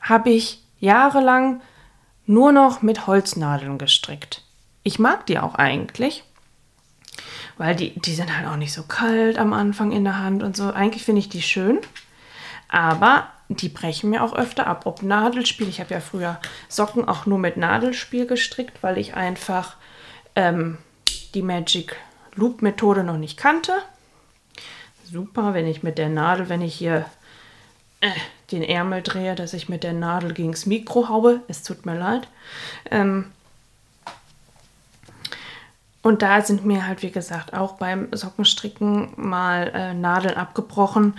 habe 0.00 0.30
ich 0.30 0.62
jahrelang 0.78 1.60
nur 2.26 2.52
noch 2.52 2.82
mit 2.82 3.06
Holznadeln 3.06 3.78
gestrickt. 3.78 4.42
Ich 4.82 4.98
mag 4.98 5.26
die 5.26 5.38
auch 5.38 5.56
eigentlich, 5.56 6.24
weil 7.58 7.76
die, 7.76 7.98
die 7.98 8.14
sind 8.14 8.36
halt 8.36 8.48
auch 8.48 8.56
nicht 8.56 8.72
so 8.72 8.84
kalt 8.84 9.36
am 9.38 9.52
Anfang 9.52 9.92
in 9.92 10.04
der 10.04 10.18
Hand 10.18 10.42
und 10.42 10.56
so. 10.56 10.72
Eigentlich 10.72 11.04
finde 11.04 11.18
ich 11.18 11.28
die 11.28 11.42
schön, 11.42 11.78
aber 12.68 13.28
die 13.48 13.68
brechen 13.68 14.10
mir 14.10 14.22
auch 14.22 14.32
öfter 14.32 14.66
ab. 14.66 14.86
Ob 14.86 15.02
Nadelspiel, 15.02 15.68
ich 15.68 15.80
habe 15.80 15.92
ja 15.92 16.00
früher 16.00 16.40
Socken 16.68 17.06
auch 17.06 17.26
nur 17.26 17.38
mit 17.38 17.56
Nadelspiel 17.56 18.26
gestrickt, 18.26 18.82
weil 18.82 18.96
ich 18.96 19.14
einfach 19.14 19.76
ähm, 20.36 20.78
die 21.34 21.42
Magic 21.42 21.96
Loop 22.34 22.62
Methode 22.62 23.04
noch 23.04 23.16
nicht 23.16 23.36
kannte. 23.36 23.72
Super, 25.04 25.54
wenn 25.54 25.66
ich 25.66 25.82
mit 25.82 25.98
der 25.98 26.08
Nadel, 26.08 26.48
wenn 26.48 26.62
ich 26.62 26.74
hier 26.74 27.06
äh, 28.00 28.10
den 28.52 28.62
Ärmel 28.62 29.02
drehe, 29.02 29.34
dass 29.34 29.54
ich 29.54 29.68
mit 29.68 29.82
der 29.82 29.92
Nadel 29.92 30.32
gegen 30.32 30.52
das 30.52 30.66
Mikro 30.66 31.08
haue. 31.08 31.40
Es 31.48 31.62
tut 31.62 31.86
mir 31.86 31.98
leid. 31.98 32.28
Ähm, 32.90 33.32
und 36.02 36.22
da 36.22 36.40
sind 36.40 36.64
mir 36.64 36.86
halt, 36.86 37.02
wie 37.02 37.10
gesagt, 37.10 37.52
auch 37.52 37.74
beim 37.74 38.08
Sockenstricken 38.12 39.10
mal 39.16 39.70
äh, 39.74 39.94
Nadeln 39.94 40.36
abgebrochen, 40.36 41.14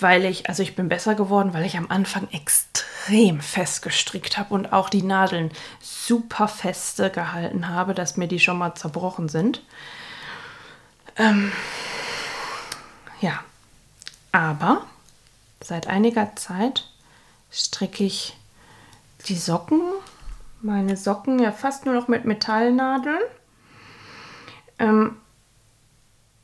weil 0.00 0.24
ich, 0.24 0.48
also 0.48 0.62
ich 0.62 0.74
bin 0.74 0.88
besser 0.88 1.14
geworden, 1.14 1.54
weil 1.54 1.64
ich 1.64 1.76
am 1.76 1.88
Anfang 1.88 2.26
extrem 2.32 3.40
fest 3.40 3.82
gestrickt 3.82 4.36
habe 4.36 4.52
und 4.54 4.72
auch 4.72 4.90
die 4.90 5.02
Nadeln 5.02 5.52
super 5.80 6.48
feste 6.48 7.10
gehalten 7.10 7.68
habe, 7.68 7.94
dass 7.94 8.16
mir 8.16 8.26
die 8.26 8.40
schon 8.40 8.58
mal 8.58 8.74
zerbrochen 8.74 9.28
sind. 9.28 9.62
Ähm, 11.16 11.52
ja, 13.20 13.40
aber 14.32 14.84
seit 15.62 15.86
einiger 15.86 16.34
Zeit 16.36 16.88
stricke 17.50 18.04
ich 18.04 18.36
die 19.28 19.36
Socken, 19.36 19.80
meine 20.60 20.96
Socken 20.96 21.38
ja 21.38 21.52
fast 21.52 21.86
nur 21.86 21.94
noch 21.94 22.08
mit 22.08 22.24
Metallnadeln. 22.24 23.20
Ähm, 24.78 25.16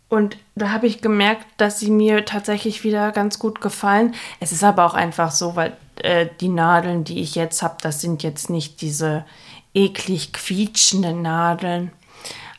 und 0.08 0.36
da 0.56 0.70
habe 0.70 0.86
ich 0.86 1.02
gemerkt, 1.02 1.46
dass 1.56 1.78
sie 1.78 1.90
mir 1.90 2.24
tatsächlich 2.24 2.84
wieder 2.84 3.12
ganz 3.12 3.38
gut 3.38 3.60
gefallen. 3.60 4.14
Es 4.40 4.52
ist 4.52 4.64
aber 4.64 4.84
auch 4.84 4.94
einfach 4.94 5.30
so, 5.30 5.56
weil 5.56 5.76
äh, 5.96 6.26
die 6.40 6.48
Nadeln, 6.48 7.04
die 7.04 7.20
ich 7.20 7.34
jetzt 7.34 7.62
habe, 7.62 7.76
das 7.80 8.00
sind 8.00 8.22
jetzt 8.22 8.50
nicht 8.50 8.80
diese 8.80 9.24
eklig 9.72 10.32
quietschenden 10.32 11.22
Nadeln. 11.22 11.92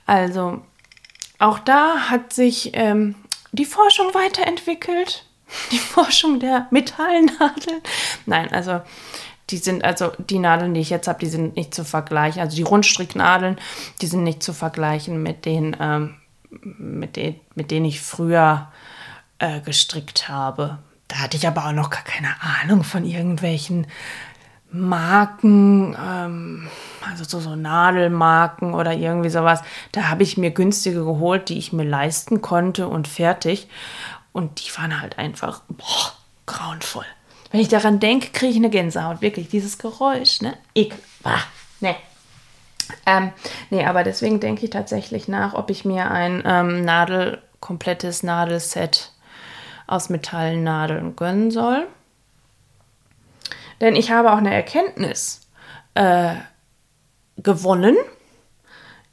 Also 0.06 0.62
auch 1.41 1.60
da 1.60 2.10
hat 2.10 2.33
sich 2.33 2.71
ähm, 2.74 3.15
die 3.51 3.65
Forschung 3.65 4.13
weiterentwickelt. 4.13 5.25
Die 5.71 5.77
Forschung 5.79 6.39
der 6.39 6.67
Metallnadeln. 6.71 7.81
Nein, 8.25 8.51
also 8.53 8.81
die 9.50 9.57
sind 9.57 9.83
also 9.83 10.12
die 10.17 10.39
Nadeln, 10.39 10.74
die 10.74 10.79
ich 10.79 10.89
jetzt 10.89 11.07
habe, 11.07 11.19
die 11.19 11.29
sind 11.29 11.55
nicht 11.55 11.74
zu 11.74 11.83
vergleichen. 11.83 12.41
Also 12.41 12.55
die 12.55 12.63
Rundstricknadeln, 12.63 13.60
die 14.01 14.07
sind 14.07 14.24
nicht 14.24 14.43
zu 14.43 14.53
vergleichen 14.53 15.21
mit 15.21 15.45
den, 15.45 15.75
ähm, 15.79 16.15
mit, 16.50 17.15
den 17.15 17.39
mit 17.55 17.71
denen 17.71 17.86
ich 17.86 18.01
früher 18.01 18.71
äh, 19.39 19.60
gestrickt 19.62 20.29
habe. 20.29 20.77
Da 21.07 21.17
hatte 21.17 21.36
ich 21.36 21.48
aber 21.48 21.65
auch 21.65 21.74
noch 21.74 21.89
gar 21.89 22.03
keine 22.03 22.36
Ahnung 22.62 22.83
von 22.83 23.03
irgendwelchen 23.03 23.88
Marken, 24.71 25.95
ähm, 26.01 26.67
also 27.09 27.23
so, 27.23 27.39
so 27.39 27.55
Nadelmarken 27.55 28.73
oder 28.73 28.93
irgendwie 28.93 29.29
sowas. 29.29 29.61
Da 29.91 30.09
habe 30.09 30.23
ich 30.23 30.37
mir 30.37 30.51
günstige 30.51 31.03
geholt, 31.03 31.49
die 31.49 31.57
ich 31.57 31.73
mir 31.73 31.83
leisten 31.83 32.41
konnte 32.41 32.87
und 32.87 33.07
fertig. 33.07 33.67
Und 34.31 34.65
die 34.65 34.77
waren 34.77 35.01
halt 35.01 35.19
einfach 35.19 35.61
boah, 35.67 36.13
grauenvoll. 36.45 37.05
Wenn 37.51 37.59
ich 37.59 37.67
daran 37.67 37.99
denke, 37.99 38.29
kriege 38.31 38.51
ich 38.51 38.57
eine 38.57 38.69
Gänsehaut. 38.69 39.21
Wirklich, 39.21 39.49
dieses 39.49 39.77
Geräusch, 39.77 40.41
ne? 40.41 40.57
Ekel. 40.73 40.99
Ne. 41.81 41.95
Ähm, 43.05 43.31
nee, 43.69 43.85
aber 43.85 44.03
deswegen 44.03 44.39
denke 44.39 44.65
ich 44.65 44.69
tatsächlich 44.69 45.27
nach, 45.27 45.53
ob 45.53 45.69
ich 45.69 45.83
mir 45.83 46.09
ein 46.11 46.43
ähm, 46.45 46.83
Nadel, 46.85 47.41
komplettes 47.59 48.23
Nadelset 48.23 49.11
aus 49.85 50.09
Metallnadeln 50.09 51.15
gönnen 51.15 51.51
soll. 51.51 51.87
Denn 53.81 53.95
ich 53.95 54.11
habe 54.11 54.31
auch 54.31 54.38
eine 54.38 54.53
Erkenntnis 54.53 55.41
äh, 55.95 56.35
gewonnen. 57.38 57.97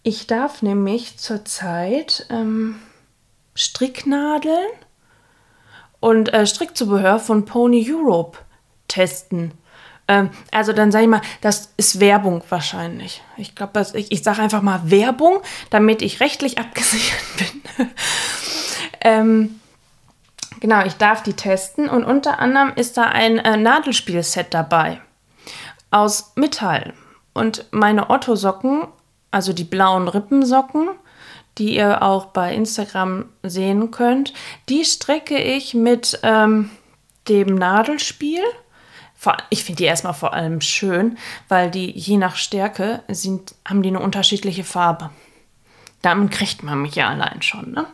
Ich 0.02 0.26
darf 0.26 0.62
nämlich 0.62 1.18
zurzeit 1.18 2.26
ähm, 2.30 2.78
Stricknadeln 3.54 4.68
und 6.00 6.32
äh, 6.32 6.46
Strickzubehör 6.46 7.18
von 7.18 7.44
Pony 7.44 7.84
Europe 7.90 8.38
testen. 8.86 9.52
Ähm, 10.06 10.30
also 10.50 10.72
dann 10.72 10.92
sage 10.92 11.04
ich 11.04 11.10
mal, 11.10 11.22
das 11.40 11.72
ist 11.76 11.98
Werbung 12.00 12.42
wahrscheinlich. 12.48 13.22
Ich 13.36 13.54
glaube, 13.54 13.84
ich, 13.94 14.12
ich 14.12 14.22
sage 14.22 14.40
einfach 14.40 14.62
mal 14.62 14.90
Werbung, 14.90 15.40
damit 15.70 16.02
ich 16.02 16.20
rechtlich 16.20 16.58
abgesichert 16.58 17.20
bin. 17.36 17.88
ähm, 19.00 19.60
genau, 20.60 20.84
ich 20.84 20.94
darf 20.94 21.22
die 21.22 21.34
testen 21.34 21.88
und 21.88 22.04
unter 22.04 22.38
anderem 22.38 22.72
ist 22.74 22.96
da 22.96 23.04
ein 23.04 23.38
äh, 23.38 23.56
Nadelspielset 23.56 24.52
dabei 24.52 25.00
aus 25.90 26.32
Metall. 26.36 26.94
Und 27.32 27.66
meine 27.70 28.10
Otto-Socken, 28.10 28.88
also 29.30 29.52
die 29.52 29.64
blauen 29.64 30.08
Rippensocken, 30.08 30.88
die 31.58 31.76
ihr 31.76 32.02
auch 32.02 32.26
bei 32.26 32.54
Instagram 32.54 33.26
sehen 33.42 33.90
könnt, 33.90 34.32
die 34.68 34.84
strecke 34.84 35.38
ich 35.38 35.74
mit 35.74 36.18
ähm, 36.22 36.70
dem 37.28 37.54
Nadelspiel. 37.54 38.42
Ich 39.50 39.64
finde 39.64 39.78
die 39.78 39.84
erstmal 39.84 40.14
vor 40.14 40.32
allem 40.32 40.60
schön, 40.60 41.18
weil 41.48 41.70
die 41.70 41.90
je 41.90 42.16
nach 42.16 42.36
Stärke 42.36 43.02
sind, 43.08 43.54
haben 43.66 43.82
die 43.82 43.88
eine 43.88 44.00
unterschiedliche 44.00 44.64
Farbe. 44.64 45.10
Damit 46.02 46.30
kriegt 46.30 46.62
man 46.62 46.82
mich 46.82 46.94
ja 46.94 47.08
allein 47.08 47.42
schon. 47.42 47.72
Ne? 47.72 47.86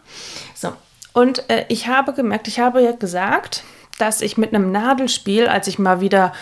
So. 0.54 0.74
Und 1.14 1.48
äh, 1.48 1.64
ich 1.68 1.86
habe 1.86 2.12
gemerkt, 2.12 2.48
ich 2.48 2.58
habe 2.58 2.82
ja 2.82 2.92
gesagt, 2.92 3.64
dass 3.98 4.20
ich 4.20 4.36
mit 4.36 4.52
einem 4.52 4.72
Nadelspiel, 4.72 5.46
als 5.46 5.68
ich 5.68 5.78
mal 5.78 6.00
wieder 6.00 6.32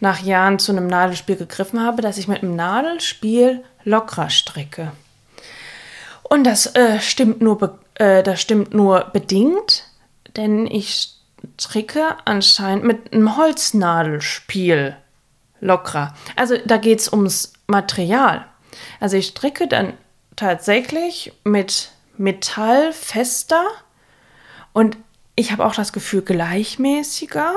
nach 0.00 0.20
Jahren 0.20 0.58
zu 0.58 0.72
einem 0.72 0.86
Nadelspiel 0.86 1.36
gegriffen 1.36 1.80
habe, 1.80 2.02
dass 2.02 2.18
ich 2.18 2.26
mit 2.26 2.42
einem 2.42 2.56
Nadelspiel 2.56 3.62
lockerer 3.84 4.30
stricke. 4.30 4.92
Und 6.22 6.44
das 6.44 6.74
äh, 6.74 6.98
stimmt 7.00 7.42
nur, 7.42 7.78
äh, 7.94 8.22
das 8.22 8.40
stimmt 8.40 8.72
nur 8.72 9.10
bedingt, 9.12 9.84
denn 10.36 10.66
ich 10.66 11.10
stricke 11.60 12.16
anscheinend 12.24 12.84
mit 12.84 13.12
einem 13.12 13.36
Holznadelspiel 13.36 14.96
lockerer. 15.60 16.14
Also 16.36 16.56
da 16.64 16.78
geht 16.78 17.00
es 17.00 17.12
ums 17.12 17.52
Material. 17.66 18.46
Also 18.98 19.18
ich 19.18 19.26
stricke 19.26 19.68
dann 19.68 19.92
tatsächlich 20.36 21.34
mit 21.44 21.90
Metall 22.16 22.94
fester 22.94 23.62
und 24.72 24.96
ich 25.34 25.52
habe 25.52 25.64
auch 25.64 25.74
das 25.74 25.92
Gefühl 25.92 26.22
gleichmäßiger 26.22 27.54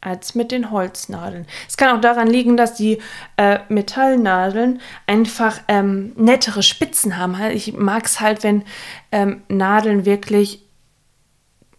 als 0.00 0.34
mit 0.34 0.52
den 0.52 0.70
Holznadeln. 0.70 1.46
Es 1.68 1.76
kann 1.76 1.96
auch 1.96 2.00
daran 2.00 2.28
liegen, 2.28 2.56
dass 2.56 2.74
die 2.74 2.98
äh, 3.36 3.58
Metallnadeln 3.68 4.80
einfach 5.06 5.60
ähm, 5.66 6.12
nettere 6.16 6.62
Spitzen 6.62 7.16
haben. 7.16 7.36
Ich 7.50 7.72
mag 7.74 8.04
es 8.04 8.20
halt, 8.20 8.44
wenn 8.44 8.64
ähm, 9.10 9.42
Nadeln 9.48 10.04
wirklich, 10.04 10.62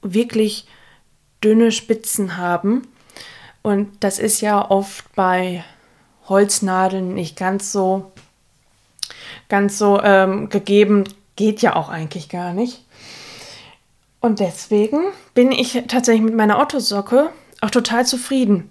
wirklich 0.01 0.67
dünne 1.41 1.71
Spitzen 1.71 2.35
haben. 2.35 2.87
Und 3.61 4.03
das 4.03 4.19
ist 4.19 4.41
ja 4.41 4.69
oft 4.69 5.05
bei 5.15 5.63
Holznadeln 6.27 7.13
nicht 7.13 7.37
ganz 7.37 7.71
so, 7.71 8.11
ganz 9.47 9.77
so 9.77 10.01
ähm, 10.01 10.49
gegeben. 10.49 11.05
Geht 11.37 11.61
ja 11.61 11.77
auch 11.77 11.87
eigentlich 11.87 12.27
gar 12.27 12.51
nicht. 12.51 12.83
Und 14.21 14.39
deswegen 14.39 14.99
bin 15.33 15.51
ich 15.51 15.83
tatsächlich 15.87 16.23
mit 16.23 16.35
meiner 16.35 16.59
Otto-Socke 16.59 17.29
auch 17.61 17.69
total 17.69 18.05
zufrieden. 18.05 18.69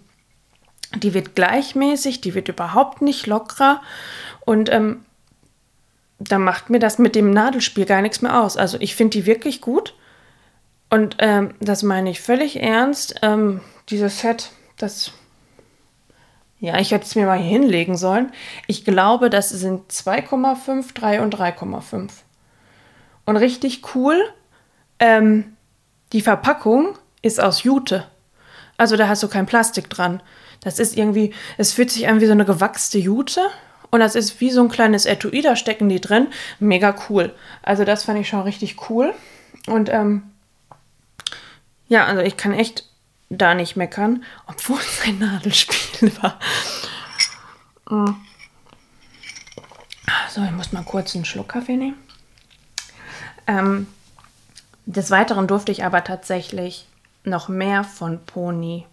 Die 0.97 1.15
wird 1.15 1.35
gleichmäßig, 1.35 2.21
die 2.21 2.35
wird 2.35 2.49
überhaupt 2.49 3.03
nicht 3.03 3.27
lockerer. 3.27 3.83
Und 4.41 4.71
ähm, 4.71 5.05
da 6.19 6.39
macht 6.39 6.71
mir 6.71 6.79
das 6.79 6.99
mit 6.99 7.15
dem 7.15 7.31
Nadelspiel 7.31 7.85
gar 7.85 8.03
nichts 8.03 8.23
mehr 8.23 8.41
aus. 8.41 8.57
Also 8.57 8.79
ich 8.81 8.97
finde 8.97 9.19
die 9.19 9.27
wirklich 9.27 9.61
gut. 9.61 9.95
Und 10.91 11.17
ähm, 11.19 11.55
das 11.61 11.83
meine 11.83 12.11
ich 12.11 12.21
völlig 12.21 12.61
ernst. 12.63 13.17
Ähm, 13.23 13.61
dieses 13.89 14.21
Set, 14.21 14.51
das. 14.79 15.13
Ja, 16.61 16.79
ich 16.79 16.91
hätte 16.91 17.05
es 17.05 17.15
mir 17.15 17.27
mal 17.27 17.39
hier 17.39 17.61
hinlegen 17.61 17.97
sollen. 17.97 18.33
Ich 18.67 18.85
glaube, 18.85 19.31
das 19.31 19.51
sind 19.51 19.93
2,5, 19.93 20.93
3 20.93 21.21
und 21.21 21.37
3,5. 21.37 22.11
Und 23.27 23.37
richtig 23.37 23.95
cool. 23.95 24.19
Ähm, 24.99 25.57
die 26.13 26.21
Verpackung 26.21 26.97
ist 27.23 27.41
aus 27.41 27.63
Jute. 27.63 28.07
Also 28.77 28.97
da 28.97 29.09
hast 29.09 29.23
du 29.23 29.29
kein 29.29 29.47
Plastik 29.47 29.91
dran. 29.91 30.23
Das 30.61 30.79
ist 30.79 30.97
irgendwie, 30.97 31.35
es 31.57 31.73
fühlt 31.73 31.91
sich 31.91 32.09
an 32.09 32.21
wie 32.21 32.27
so 32.27 32.33
eine 32.33 32.45
gewachste 32.45 32.99
Jute. 32.99 33.41
Und 33.91 34.01
das 34.01 34.15
ist 34.15 34.41
wie 34.41 34.51
so 34.51 34.63
ein 34.63 34.69
kleines 34.69 35.07
Etui, 35.07 35.41
da 35.41 35.57
stecken 35.57 35.89
die 35.89 36.01
drin. 36.01 36.29
Mega 36.59 36.95
cool. 37.09 37.35
Also 37.63 37.85
das 37.85 38.05
fand 38.05 38.21
ich 38.21 38.29
schon 38.29 38.43
richtig 38.43 38.91
cool. 38.91 39.15
Und 39.67 39.89
ähm, 39.89 40.23
ja, 41.89 42.05
also 42.05 42.23
ich 42.23 42.37
kann 42.37 42.53
echt 42.53 42.85
da 43.31 43.55
nicht 43.55 43.77
meckern, 43.77 44.25
obwohl 44.47 44.79
es 44.81 45.07
ein 45.07 45.19
Nadelspiel 45.19 46.13
war. 46.23 46.39
Mm. 47.89 48.15
So, 50.31 50.43
ich 50.45 50.51
muss 50.51 50.73
mal 50.73 50.85
kurz 50.85 51.15
einen 51.15 51.25
Schluck 51.25 51.49
Kaffee 51.49 51.77
nehmen. 51.77 51.97
Ähm, 53.47 53.87
des 54.89 55.11
Weiteren 55.11 55.47
durfte 55.47 55.71
ich 55.71 55.85
aber 55.85 56.03
tatsächlich 56.03 56.87
noch 57.23 57.49
mehr 57.49 57.85
von 57.85 58.25
Pony 58.25 58.87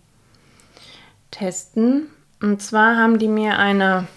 testen. 1.32 2.08
Und 2.42 2.62
zwar 2.62 2.98
haben 2.98 3.18
die 3.18 3.30
mir 3.30 3.58
eine 3.58 4.08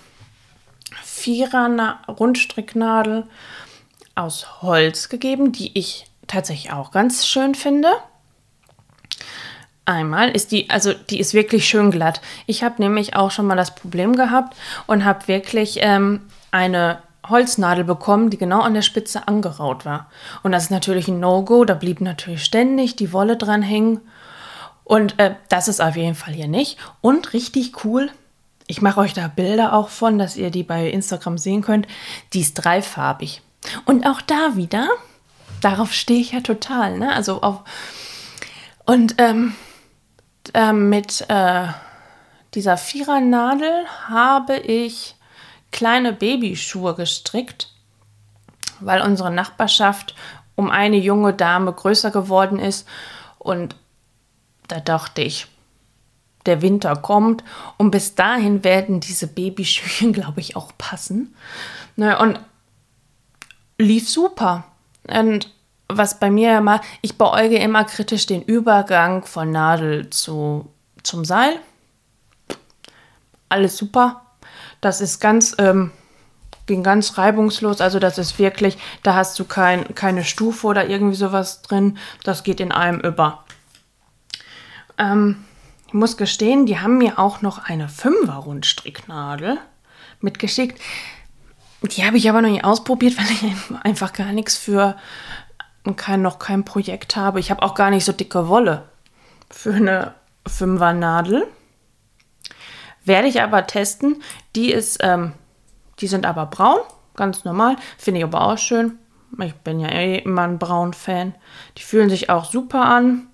Vierer 1.05 2.01
Rundstricknadel 2.09 3.29
aus 4.17 4.61
Holz 4.63 5.09
gegeben, 5.09 5.53
die 5.53 5.79
ich 5.79 6.07
tatsächlich 6.27 6.73
auch 6.73 6.91
ganz 6.91 7.27
schön 7.27 7.55
finde. 7.55 7.89
Einmal 9.85 10.31
ist 10.31 10.51
die, 10.51 10.69
also 10.71 10.93
die 10.93 11.21
ist 11.21 11.33
wirklich 11.33 11.69
schön 11.69 11.93
glatt. 11.93 12.21
Ich 12.47 12.65
habe 12.65 12.83
nämlich 12.83 13.15
auch 13.15 13.31
schon 13.31 13.47
mal 13.47 13.57
das 13.57 13.75
Problem 13.75 14.17
gehabt 14.17 14.57
und 14.89 15.05
habe 15.05 15.29
wirklich 15.29 15.79
ähm, 15.81 16.23
eine 16.51 17.03
Holznadel 17.27 17.85
bekommen, 17.85 18.31
die 18.31 18.39
genau 18.39 18.61
an 18.61 18.75
der 18.75 18.83
Spitze 18.83 19.29
angeraut 19.29 19.85
war. 19.85 20.11
Und 20.43 20.53
das 20.53 20.65
ist 20.65 20.71
natürlich 20.71 21.09
ein 21.09 21.21
No-Go, 21.21 21.65
da 21.65 21.75
blieb 21.75 22.01
natürlich 22.01 22.45
ständig 22.45 22.97
die 22.97 23.13
Wolle 23.13 23.37
dran 23.37 23.63
hängen. 23.63 24.01
Und 24.85 25.19
äh, 25.19 25.35
das 25.49 25.69
ist 25.69 25.81
auf 25.81 25.97
jeden 25.97 26.15
Fall 26.15 26.33
hier 26.33 26.49
nicht. 26.49 26.79
Und 27.01 27.33
richtig 27.33 27.85
cool, 27.85 28.11
ich 28.67 28.83
mache 28.83 29.01
euch 29.01 29.15
da 29.15 29.29
Bilder 29.29 29.73
auch 29.73 29.89
von, 29.89 30.19
dass 30.19 30.37
ihr 30.37 30.51
die 30.51 30.63
bei 30.63 30.89
Instagram 30.89 31.39
sehen 31.39 31.63
könnt. 31.63 31.87
Die 32.33 32.41
ist 32.41 32.55
dreifarbig. 32.55 33.43
Und 33.85 34.07
auch 34.07 34.21
da 34.21 34.57
wieder, 34.57 34.89
darauf 35.61 35.93
stehe 35.93 36.21
ich 36.21 36.33
ja 36.33 36.41
total, 36.41 36.99
ne? 36.99 37.13
Also 37.13 37.43
auf. 37.43 37.63
Und 38.85 39.17
ähm, 39.19 39.55
äh, 40.55 40.73
mit 40.73 41.25
äh, 41.29 41.67
dieser 42.55 42.77
Vierernadel 42.77 43.87
habe 44.09 44.57
ich 44.57 45.17
kleine 45.71 46.13
Babyschuhe 46.13 46.95
gestrickt, 46.95 47.73
weil 48.81 49.03
unsere 49.03 49.31
Nachbarschaft 49.31 50.15
um 50.55 50.71
eine 50.71 50.97
junge 50.97 51.35
Dame 51.35 51.73
größer 51.73 52.11
geworden 52.11 52.59
ist. 52.59 52.87
Und 53.39 53.77
da 54.67 54.81
dachte 54.81 55.23
ich, 55.23 55.47
der 56.47 56.63
Winter 56.63 56.97
kommt 56.97 57.45
und 57.77 57.91
bis 57.91 58.15
dahin 58.15 58.65
werden 58.65 59.01
diese 59.01 59.27
Babyschüchen, 59.27 60.13
glaube 60.19 60.41
ich, 60.41 60.57
auch 60.57 60.73
passen. 60.79 61.35
Ne, 61.97 62.19
und 62.19 62.41
lief 63.79 64.09
super. 64.09 64.65
Und 65.05 65.53
was 65.89 66.19
bei 66.19 66.31
mir 66.31 66.59
immer, 66.59 66.81
ich 67.01 67.17
beäuge 67.17 67.57
immer 67.57 67.85
kritisch 67.85 68.27
den 68.27 68.43
Übergang 68.43 69.25
von 69.25 69.51
Nadel 69.51 70.11
zu, 70.11 70.71
zum 71.03 71.25
Seil. 71.25 71.59
Alles 73.49 73.77
super. 73.77 74.23
Das 74.81 75.01
ist 75.01 75.21
ganz, 75.21 75.55
ähm, 75.59 75.91
ging 76.67 76.83
ganz 76.83 77.19
reibungslos. 77.19 77.81
Also 77.81 77.99
das 77.99 78.19
ist 78.19 78.39
wirklich, 78.39 78.79
da 79.03 79.15
hast 79.15 79.39
du 79.39 79.45
kein, 79.45 79.95
keine 79.95 80.25
Stufe 80.25 80.67
oder 80.67 80.89
irgendwie 80.89 81.17
sowas 81.17 81.63
drin. 81.63 81.99
Das 82.25 82.45
geht 82.45 82.61
in 82.61 82.73
einem 82.73 83.01
über. 83.01 83.45
Ähm, 84.99 85.45
ich 85.89 85.95
muss 85.95 86.17
gestehen, 86.17 86.67
die 86.67 86.79
haben 86.79 86.99
mir 86.99 87.19
auch 87.19 87.41
noch 87.41 87.65
eine 87.65 87.89
5er 87.89 88.35
Rundstricknadel 88.35 89.59
mitgeschickt. 90.21 90.81
Die 91.83 92.05
habe 92.05 92.19
ich 92.19 92.29
aber 92.29 92.43
noch 92.43 92.51
nicht 92.51 92.65
ausprobiert, 92.65 93.17
weil 93.19 93.31
ich 93.31 93.45
einfach 93.83 94.13
gar 94.13 94.33
nichts 94.33 94.57
für 94.57 94.97
kein, 95.97 96.23
noch 96.23 96.39
kein 96.39 96.65
Projekt 96.65 97.17
habe. 97.17 97.41
Ich 97.41 97.51
habe 97.51 97.63
auch 97.63 97.75
gar 97.75 97.91
nicht 97.91 98.05
so 98.05 98.13
dicke 98.13 98.49
Wolle 98.49 98.85
für 99.51 99.75
eine 99.75 100.15
5er 100.47 100.93
Nadel. 100.93 101.47
Werde 103.09 103.27
ich 103.27 103.41
aber 103.41 103.67
testen. 103.67 104.23
Die 104.55 104.71
ist, 104.71 104.99
ähm, 105.01 105.33
die 105.99 106.07
sind 106.07 106.27
aber 106.27 106.47
braun, 106.47 106.79
ganz 107.17 107.45
normal. 107.45 107.77
Finde 107.97 108.21
ich 108.21 108.25
aber 108.25 108.43
auch 108.43 108.59
schön. 108.59 108.99
Ich 109.43 109.55
bin 109.55 109.81
ja 109.81 109.89
eh 109.89 110.19
immer 110.19 110.43
ein 110.43 110.59
braun-Fan. 110.59 111.35
Die 111.79 111.83
fühlen 111.83 112.11
sich 112.11 112.29
auch 112.29 112.45
super 112.45 112.85
an. 112.85 113.27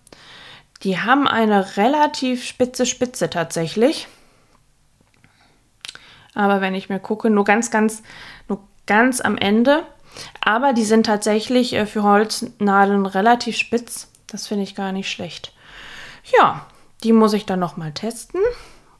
Die 0.82 0.98
haben 0.98 1.26
eine 1.26 1.76
relativ 1.76 2.44
spitze 2.44 2.86
Spitze 2.86 3.30
tatsächlich. 3.30 4.06
Aber 6.34 6.60
wenn 6.60 6.74
ich 6.74 6.88
mir 6.88 7.00
gucke, 7.00 7.30
nur 7.30 7.44
ganz, 7.44 7.72
ganz, 7.72 8.02
nur 8.48 8.60
ganz 8.86 9.20
am 9.20 9.36
Ende. 9.36 9.84
Aber 10.40 10.72
die 10.72 10.84
sind 10.84 11.06
tatsächlich 11.06 11.72
äh, 11.72 11.86
für 11.86 12.04
Holznadeln 12.04 13.06
relativ 13.06 13.56
spitz. 13.56 14.08
Das 14.28 14.46
finde 14.46 14.62
ich 14.62 14.76
gar 14.76 14.92
nicht 14.92 15.10
schlecht. 15.10 15.52
Ja, 16.38 16.66
die 17.02 17.12
muss 17.12 17.32
ich 17.32 17.44
dann 17.44 17.58
noch 17.58 17.76
mal 17.76 17.92
testen. 17.92 18.40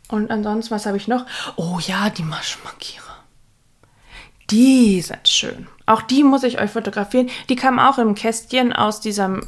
Und 0.09 0.31
ansonsten, 0.31 0.75
was 0.75 0.87
habe 0.87 0.97
ich 0.97 1.09
noch? 1.09 1.27
Oh 1.57 1.79
ja, 1.81 2.11
die 2.11 2.23
Maschmarkierer. 2.23 3.05
Die 4.51 5.01
sind 5.01 5.27
schön. 5.27 5.67
Auch 5.87 6.03
die 6.03 6.23
muss 6.23 6.43
ich 6.43 6.61
euch 6.61 6.71
fotografieren. 6.71 7.31
Die 7.49 7.57
kamen 7.57 7.79
auch 7.79 7.99
im 7.99 8.15
Kästchen 8.15 8.73
aus 8.73 9.01
diesem 9.01 9.47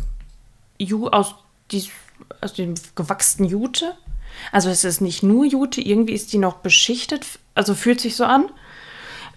Ju, 0.78 1.08
aus, 1.08 1.34
die, 1.70 1.88
aus 2.40 2.54
dem 2.54 2.74
gewachsenen 2.94 3.48
Jute. 3.48 3.94
Also 4.52 4.70
es 4.70 4.84
ist 4.84 5.00
nicht 5.00 5.22
nur 5.22 5.44
Jute, 5.44 5.80
irgendwie 5.80 6.12
ist 6.12 6.32
die 6.32 6.38
noch 6.38 6.56
beschichtet, 6.56 7.24
also 7.54 7.74
fühlt 7.74 8.00
sich 8.00 8.16
so 8.16 8.24
an. 8.24 8.50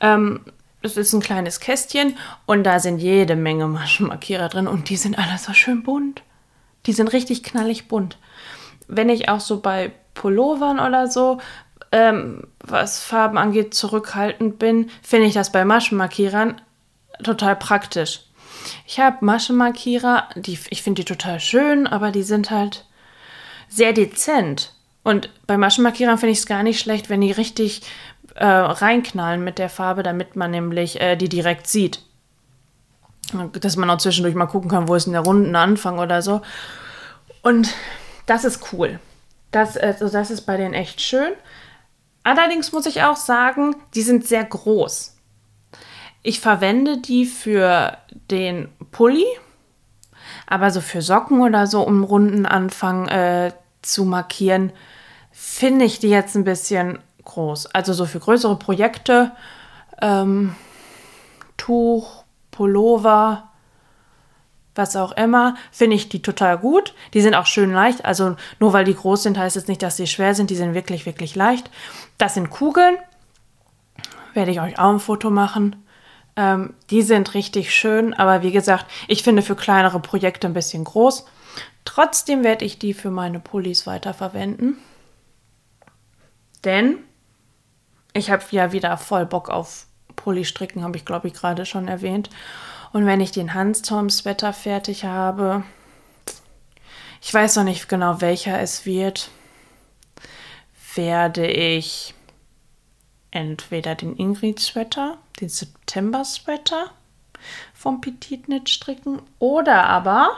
Ähm, 0.01 0.41
es 0.81 0.97
ist 0.97 1.13
ein 1.13 1.21
kleines 1.21 1.59
Kästchen 1.59 2.17
und 2.45 2.63
da 2.63 2.79
sind 2.79 2.99
jede 2.99 3.35
Menge 3.35 3.67
Maschenmarkierer 3.67 4.49
drin 4.49 4.67
und 4.67 4.89
die 4.89 4.97
sind 4.97 5.17
alle 5.17 5.37
so 5.37 5.53
schön 5.53 5.83
bunt. 5.83 6.21
Die 6.85 6.93
sind 6.93 7.11
richtig 7.11 7.43
knallig 7.43 7.87
bunt. 7.87 8.17
Wenn 8.87 9.09
ich 9.09 9.27
auch 9.29 9.41
so 9.41 9.59
bei 9.59 9.91
Pullovern 10.19 10.79
oder 10.79 11.07
so, 11.07 11.39
ähm, 11.91 12.43
was 12.59 13.01
Farben 13.01 13.37
angeht, 13.39 13.73
zurückhaltend 13.73 14.59
bin, 14.59 14.91
finde 15.01 15.25
ich 15.25 15.33
das 15.33 15.51
bei 15.51 15.65
Maschenmarkierern 15.65 16.61
total 17.23 17.55
praktisch. 17.55 18.21
Ich 18.85 18.99
habe 18.99 19.25
Maschenmarkierer, 19.25 20.27
die, 20.35 20.59
ich 20.69 20.83
finde 20.83 21.01
die 21.01 21.05
total 21.05 21.39
schön, 21.39 21.87
aber 21.87 22.11
die 22.11 22.23
sind 22.23 22.51
halt 22.51 22.85
sehr 23.69 23.93
dezent. 23.93 24.73
Und 25.03 25.29
bei 25.47 25.57
Maschenmarkierern 25.57 26.17
finde 26.17 26.33
ich 26.33 26.39
es 26.39 26.45
gar 26.45 26.63
nicht 26.63 26.79
schlecht, 26.79 27.09
wenn 27.09 27.21
die 27.21 27.31
richtig 27.31 27.81
äh, 28.35 28.45
reinknallen 28.45 29.43
mit 29.43 29.57
der 29.57 29.69
Farbe, 29.69 30.03
damit 30.03 30.35
man 30.35 30.51
nämlich 30.51 30.99
äh, 30.99 31.15
die 31.15 31.29
direkt 31.29 31.67
sieht. 31.67 32.03
Dass 33.61 33.77
man 33.77 33.89
auch 33.89 33.99
zwischendurch 33.99 34.35
mal 34.35 34.47
gucken 34.47 34.69
kann, 34.69 34.87
wo 34.87 34.95
ist 34.95 35.05
denn 35.05 35.13
der 35.13 35.21
runden 35.21 35.55
Anfang 35.55 35.97
oder 35.97 36.21
so. 36.21 36.41
Und 37.41 37.73
das 38.25 38.43
ist 38.43 38.73
cool. 38.73 38.99
Das, 39.51 39.77
also 39.77 40.09
das 40.09 40.31
ist 40.31 40.41
bei 40.41 40.57
denen 40.57 40.73
echt 40.73 41.01
schön. 41.01 41.33
Allerdings 42.23 42.71
muss 42.71 42.85
ich 42.85 43.03
auch 43.03 43.15
sagen, 43.15 43.75
die 43.95 44.01
sind 44.01 44.27
sehr 44.27 44.43
groß. 44.43 45.15
Ich 46.21 46.39
verwende 46.39 46.97
die 46.97 47.25
für 47.25 47.97
den 48.29 48.69
Pulli, 48.91 49.25
aber 50.45 50.69
so 50.69 50.81
für 50.81 51.01
Socken 51.01 51.41
oder 51.41 51.65
so, 51.65 51.81
um 51.81 52.03
runden 52.03 52.45
Anfang 52.45 53.07
äh, 53.07 53.53
zu 53.81 54.03
markieren, 54.03 54.71
finde 55.31 55.85
ich 55.85 55.99
die 55.99 56.09
jetzt 56.09 56.35
ein 56.35 56.43
bisschen 56.43 56.99
groß. 57.23 57.67
Also 57.67 57.93
so 57.93 58.05
für 58.05 58.19
größere 58.19 58.57
Projekte, 58.57 59.31
ähm, 60.01 60.55
Tuch, 61.57 62.23
Pullover, 62.51 63.48
was 64.79 64.95
auch 64.95 65.11
immer, 65.11 65.55
finde 65.71 65.95
ich 65.95 66.09
die 66.09 66.23
total 66.23 66.57
gut. 66.57 66.95
Die 67.13 67.21
sind 67.21 67.35
auch 67.35 67.45
schön 67.45 67.71
leicht. 67.71 68.03
Also 68.05 68.35
nur 68.59 68.73
weil 68.73 68.85
die 68.85 68.95
groß 68.95 69.21
sind, 69.21 69.37
heißt 69.37 69.57
es 69.57 69.67
nicht, 69.67 69.83
dass 69.83 69.97
sie 69.97 70.07
schwer 70.07 70.33
sind. 70.33 70.49
Die 70.49 70.55
sind 70.55 70.73
wirklich, 70.73 71.05
wirklich 71.05 71.35
leicht. 71.35 71.69
Das 72.17 72.33
sind 72.33 72.49
Kugeln. 72.49 72.97
Werde 74.33 74.49
ich 74.49 74.59
euch 74.59 74.79
auch 74.79 74.89
ein 74.89 74.99
Foto 74.99 75.29
machen. 75.29 75.75
Ähm, 76.35 76.73
die 76.89 77.01
sind 77.01 77.33
richtig 77.33 77.73
schön, 77.73 78.13
aber 78.13 78.41
wie 78.41 78.51
gesagt, 78.51 78.85
ich 79.07 79.23
finde 79.23 79.41
für 79.41 79.55
kleinere 79.55 79.99
Projekte 79.99 80.47
ein 80.47 80.53
bisschen 80.53 80.85
groß. 80.85 81.25
Trotzdem 81.85 82.43
werde 82.43 82.65
ich 82.65 82.79
die 82.79 82.93
für 82.93 83.11
meine 83.11 83.39
Pullis 83.39 83.85
weiterverwenden. 83.85 84.77
Denn 86.63 86.99
ich 88.13 88.31
habe 88.31 88.43
ja 88.51 88.71
wieder 88.71 88.95
voll 88.97 89.25
Bock 89.25 89.49
auf 89.49 89.87
Pulli 90.15 90.45
stricken, 90.45 90.83
habe 90.83 90.97
ich 90.97 91.05
glaube 91.05 91.27
ich 91.27 91.33
gerade 91.33 91.65
schon 91.65 91.87
erwähnt. 91.87 92.29
Und 92.91 93.05
wenn 93.05 93.21
ich 93.21 93.31
den 93.31 93.53
Hanstorm-Sweater 93.53 94.51
fertig 94.53 95.05
habe, 95.05 95.63
ich 97.21 97.31
weiß 97.33 97.55
noch 97.57 97.63
nicht 97.63 97.89
genau, 97.89 98.21
welcher 98.21 98.59
es 98.59 98.85
wird, 98.85 99.29
werde 100.95 101.47
ich 101.47 102.13
entweder 103.31 103.95
den 103.95 104.15
Ingrid-Sweater, 104.15 105.17
den 105.39 105.49
September-Sweater 105.49 106.91
vom 107.73 108.01
Petit 108.01 108.43
Knit 108.45 108.69
stricken 108.69 109.21
oder 109.37 109.85
aber 109.85 110.29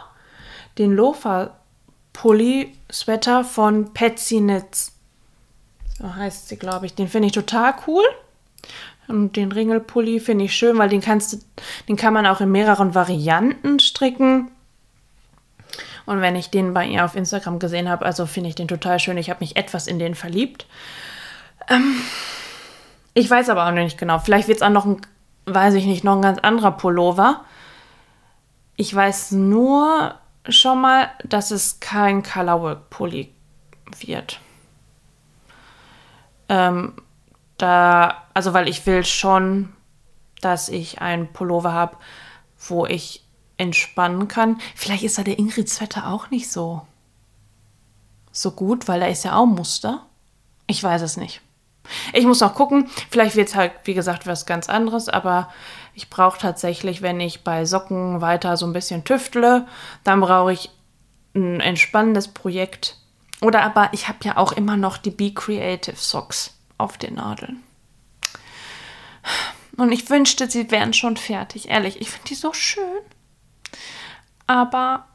den 0.77 0.93
Lofa-Pulli-Sweater 0.93 3.43
von 3.43 3.93
Patsy 3.93 4.37
Knits. 4.39 4.93
So 5.97 6.15
heißt 6.15 6.47
sie, 6.49 6.57
glaube 6.57 6.85
ich. 6.85 6.93
Den 6.95 7.07
finde 7.07 7.27
ich 7.27 7.33
total 7.33 7.73
cool. 7.87 8.03
Und 9.07 9.35
den 9.35 9.51
Ringelpulli 9.51 10.19
finde 10.19 10.45
ich 10.45 10.55
schön, 10.55 10.77
weil 10.77 10.89
den 10.89 11.01
kannst 11.01 11.33
du, 11.33 11.37
den 11.87 11.97
kann 11.97 12.13
man 12.13 12.25
auch 12.25 12.41
in 12.41 12.51
mehreren 12.51 12.95
Varianten 12.95 13.79
stricken. 13.79 14.51
Und 16.05 16.21
wenn 16.21 16.35
ich 16.35 16.49
den 16.49 16.73
bei 16.73 16.87
ihr 16.87 17.05
auf 17.05 17.15
Instagram 17.15 17.59
gesehen 17.59 17.89
habe, 17.89 18.05
also 18.05 18.25
finde 18.25 18.49
ich 18.49 18.55
den 18.55 18.67
total 18.67 18.99
schön. 18.99 19.17
Ich 19.17 19.29
habe 19.29 19.41
mich 19.41 19.55
etwas 19.55 19.87
in 19.87 19.99
den 19.99 20.15
verliebt. 20.15 20.65
Ähm, 21.69 21.95
ich 23.13 23.29
weiß 23.29 23.49
aber 23.49 23.67
auch 23.67 23.71
nicht 23.71 23.97
genau. 23.97 24.19
Vielleicht 24.19 24.47
wird 24.47 24.57
es 24.57 24.61
auch 24.61 24.69
noch 24.69 24.85
ein, 24.85 25.01
weiß 25.45 25.73
ich 25.75 25.85
nicht, 25.85 26.03
noch 26.03 26.15
ein 26.15 26.21
ganz 26.21 26.39
anderer 26.39 26.71
Pullover. 26.71 27.43
Ich 28.77 28.93
weiß 28.93 29.31
nur 29.33 30.15
schon 30.47 30.81
mal, 30.81 31.09
dass 31.23 31.51
es 31.51 31.79
kein 31.79 32.23
Colorwork-Pulli 32.23 33.33
wird. 33.99 34.39
Ähm, 36.49 36.93
da, 37.61 38.23
also 38.33 38.53
weil 38.53 38.67
ich 38.67 38.85
will 38.85 39.05
schon, 39.05 39.73
dass 40.41 40.69
ich 40.69 41.01
einen 41.01 41.31
Pullover 41.31 41.73
habe, 41.73 41.97
wo 42.67 42.85
ich 42.85 43.23
entspannen 43.57 44.27
kann. 44.27 44.59
Vielleicht 44.75 45.03
ist 45.03 45.17
da 45.17 45.23
der 45.23 45.37
Ingrid-Sweater 45.37 46.07
auch 46.07 46.29
nicht 46.31 46.51
so, 46.51 46.81
so 48.31 48.51
gut, 48.51 48.87
weil 48.87 48.99
da 48.99 49.05
ist 49.05 49.23
ja 49.23 49.35
auch 49.35 49.45
Muster. 49.45 50.05
Ich 50.67 50.83
weiß 50.83 51.01
es 51.01 51.17
nicht. 51.17 51.41
Ich 52.13 52.25
muss 52.25 52.39
noch 52.39 52.55
gucken. 52.55 52.89
Vielleicht 53.09 53.35
wird 53.35 53.49
es 53.49 53.55
halt, 53.55 53.73
wie 53.83 53.93
gesagt, 53.93 54.25
was 54.25 54.45
ganz 54.45 54.69
anderes, 54.69 55.09
aber 55.09 55.49
ich 55.93 56.09
brauche 56.09 56.39
tatsächlich, 56.39 57.01
wenn 57.01 57.19
ich 57.19 57.43
bei 57.43 57.65
Socken 57.65 58.21
weiter 58.21 58.57
so 58.57 58.65
ein 58.65 58.73
bisschen 58.73 59.03
tüftle, 59.03 59.67
dann 60.03 60.21
brauche 60.21 60.53
ich 60.53 60.69
ein 61.35 61.59
entspannendes 61.59 62.29
Projekt. 62.29 62.97
Oder 63.41 63.63
aber 63.63 63.89
ich 63.91 64.07
habe 64.07 64.19
ja 64.23 64.37
auch 64.37 64.51
immer 64.51 64.77
noch 64.77 64.97
die 64.97 65.11
Be 65.11 65.33
Creative 65.33 65.95
Socks 65.95 66.60
auf 66.81 66.97
den 66.97 67.15
Nadeln. 67.15 67.63
Und 69.77 69.91
ich 69.91 70.09
wünschte, 70.09 70.49
sie 70.49 70.69
wären 70.71 70.93
schon 70.93 71.17
fertig. 71.17 71.69
Ehrlich, 71.69 72.01
ich 72.01 72.09
finde 72.09 72.27
die 72.27 72.35
so 72.35 72.53
schön. 72.53 73.01
Aber 74.47 75.05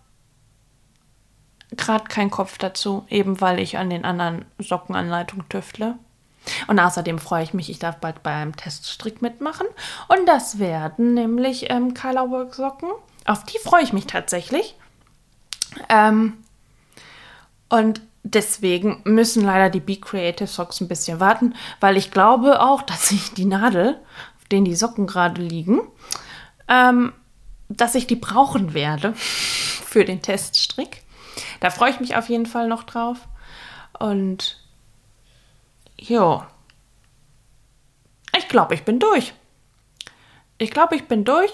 gerade 1.73 2.05
kein 2.05 2.31
Kopf 2.31 2.59
dazu, 2.59 3.05
eben 3.09 3.41
weil 3.41 3.59
ich 3.59 3.79
an 3.79 3.91
den 3.91 4.05
anderen 4.05 4.45
Sockenanleitungen 4.59 5.49
tüftle. 5.49 5.99
Und 6.69 6.79
außerdem 6.79 7.19
freue 7.19 7.43
ich 7.43 7.55
mich, 7.55 7.71
ich 7.71 7.81
darf 7.81 7.97
bald 7.97 8.23
bei 8.23 8.33
einem 8.33 8.57
Teststrick 8.57 9.21
mitmachen. 9.21 9.67
Und 10.09 10.27
das 10.27 10.59
werden 10.59 11.15
nämlich 11.15 11.71
ähm, 11.71 11.93
Colorwork 11.93 12.55
Socken. 12.55 12.91
Auf 13.25 13.45
die 13.45 13.59
freue 13.59 13.83
ich 13.83 13.93
mich 13.93 14.07
tatsächlich. 14.07 14.77
Ähm, 15.89 16.35
und 17.69 18.01
deswegen 18.31 19.01
müssen 19.05 19.45
leider 19.45 19.71
die 19.71 19.81
Be 19.81 19.97
Creative 19.97 20.47
Socks 20.47 20.81
ein 20.81 20.89
bisschen 20.89 21.21
warten, 21.21 21.55
weil 21.81 21.97
ich 21.97 22.11
glaube 22.11 22.61
auch, 22.61 22.83
dass 22.83 23.11
ich 23.11 23.33
die 23.33 23.45
Nadel, 23.45 24.01
auf 24.39 24.49
denen 24.49 24.65
die 24.65 24.77
Socken 24.77 25.07
gerade 25.07 25.41
liegen, 25.41 25.81
ähm, 26.69 27.13
dass 27.69 27.95
ich 27.95 28.07
die 28.07 28.17
brauchen 28.17 28.75
werde 28.75 29.15
für 29.15 30.05
den 30.05 30.23
Teststrick. 30.23 31.03
Da 31.61 31.71
freue 31.71 31.91
ich 31.91 32.01
mich 32.01 32.17
auf 32.17 32.29
jeden 32.29 32.47
Fall 32.47 32.69
noch 32.69 32.85
drauf. 32.85 33.19
Und 33.99 34.61
ja. 35.99 36.47
Ich 38.37 38.49
glaube, 38.49 38.75
ich 38.75 38.85
bin 38.85 38.99
durch. 38.99 39.33
Ich 40.59 40.71
glaube, 40.71 40.97
ich 40.97 41.07
bin 41.07 41.25
durch 41.25 41.53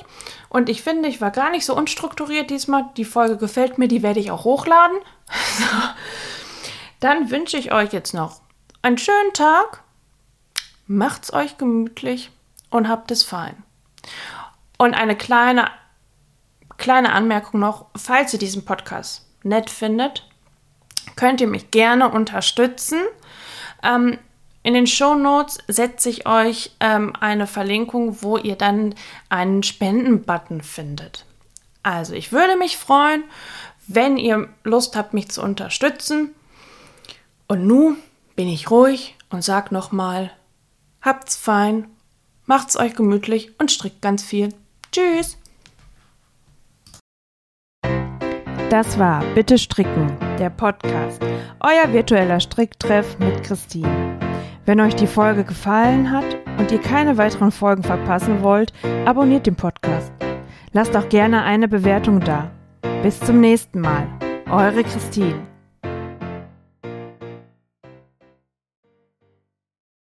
und 0.49 0.69
ich 0.69 0.83
finde, 0.83 1.09
ich 1.09 1.21
war 1.21 1.33
gar 1.33 1.51
nicht 1.51 1.65
so 1.65 1.77
unstrukturiert 1.77 2.51
diesmal. 2.51 2.89
Die 2.97 3.05
Folge 3.05 3.37
gefällt 3.37 3.79
mir, 3.79 3.89
die 3.89 4.03
werde 4.03 4.21
ich 4.21 4.31
auch 4.31 4.45
hochladen. 4.45 4.99
Dann 7.03 7.33
wünsche 7.33 7.57
ich 7.57 7.73
euch 7.73 7.93
jetzt 7.93 8.15
noch 8.15 8.43
einen 8.81 8.97
schönen 8.97 9.33
Tag. 9.33 9.83
Macht's 10.87 11.33
euch 11.33 11.59
gemütlich 11.59 12.31
und 12.71 12.89
habt 12.89 13.11
es 13.11 13.25
fein. 13.25 13.61
Und 14.79 14.95
eine 14.95 15.17
kleine, 15.17 15.69
kleine 16.79 17.11
Anmerkung 17.13 17.59
noch, 17.59 17.87
falls 17.97 18.33
ihr 18.33 18.39
diesen 18.39 18.65
Podcast 18.65 19.27
nett 19.43 19.69
findet, 19.69 20.29
könnt 21.17 21.41
ihr 21.41 21.49
mich 21.49 21.73
gerne 21.73 22.09
unterstützen. 22.09 23.01
Ähm, 23.83 24.17
in 24.63 24.75
den 24.75 24.87
Show 24.87 25.17
Notes 25.17 25.59
setze 25.67 26.09
ich 26.09 26.29
euch 26.29 26.71
ähm, 26.79 27.15
eine 27.19 27.49
Verlinkung, 27.49 28.23
wo 28.23 28.37
ihr 28.37 28.55
dann 28.55 28.95
einen 29.29 29.65
Spenden-Button 29.65 30.63
findet. 30.63 31.27
Also 31.83 32.15
ich 32.15 32.31
würde 32.31 32.55
mich 32.55 32.77
freuen, 32.77 33.25
wenn 33.89 34.19
ihr 34.19 34.49
Lust 34.63 34.95
habt, 34.95 35.15
mich 35.15 35.33
zu 35.33 35.43
unterstützen. 35.43 36.33
Und 37.53 37.67
nun 37.67 37.99
bin 38.35 38.49
ich 38.49 38.71
ruhig 38.71 39.15
und 39.29 39.45
sag 39.45 39.73
nochmal, 39.73 40.31
habt's 41.03 41.37
fein, 41.37 41.87
macht's 42.47 42.79
euch 42.79 42.95
gemütlich 42.95 43.51
und 43.61 43.71
strickt 43.71 44.01
ganz 44.01 44.23
viel. 44.23 44.55
Tschüss! 44.91 45.37
Das 48.71 48.99
war 48.99 49.23
Bitte 49.35 49.59
Stricken, 49.59 50.17
der 50.39 50.49
Podcast, 50.49 51.21
euer 51.61 51.93
virtueller 51.93 52.41
Stricktreff 52.41 53.19
mit 53.19 53.43
Christine. 53.43 54.19
Wenn 54.65 54.81
euch 54.81 54.95
die 54.95 55.07
Folge 55.07 55.45
gefallen 55.45 56.11
hat 56.11 56.39
und 56.57 56.73
ihr 56.73 56.81
keine 56.81 57.19
weiteren 57.19 57.53
Folgen 57.53 57.83
verpassen 57.83 58.43
wollt, 58.43 58.73
abonniert 59.05 59.47
den 59.47 59.57
Podcast. 59.57 60.11
Lasst 60.73 60.97
auch 60.97 61.11
gerne 61.11 61.43
eine 61.43 61.69
Bewertung 61.69 62.21
da. 62.21 62.51
Bis 63.03 63.21
zum 63.21 63.41
nächsten 63.41 63.83
Mal. 63.83 64.07
Eure 64.51 64.83
Christine. 64.85 65.52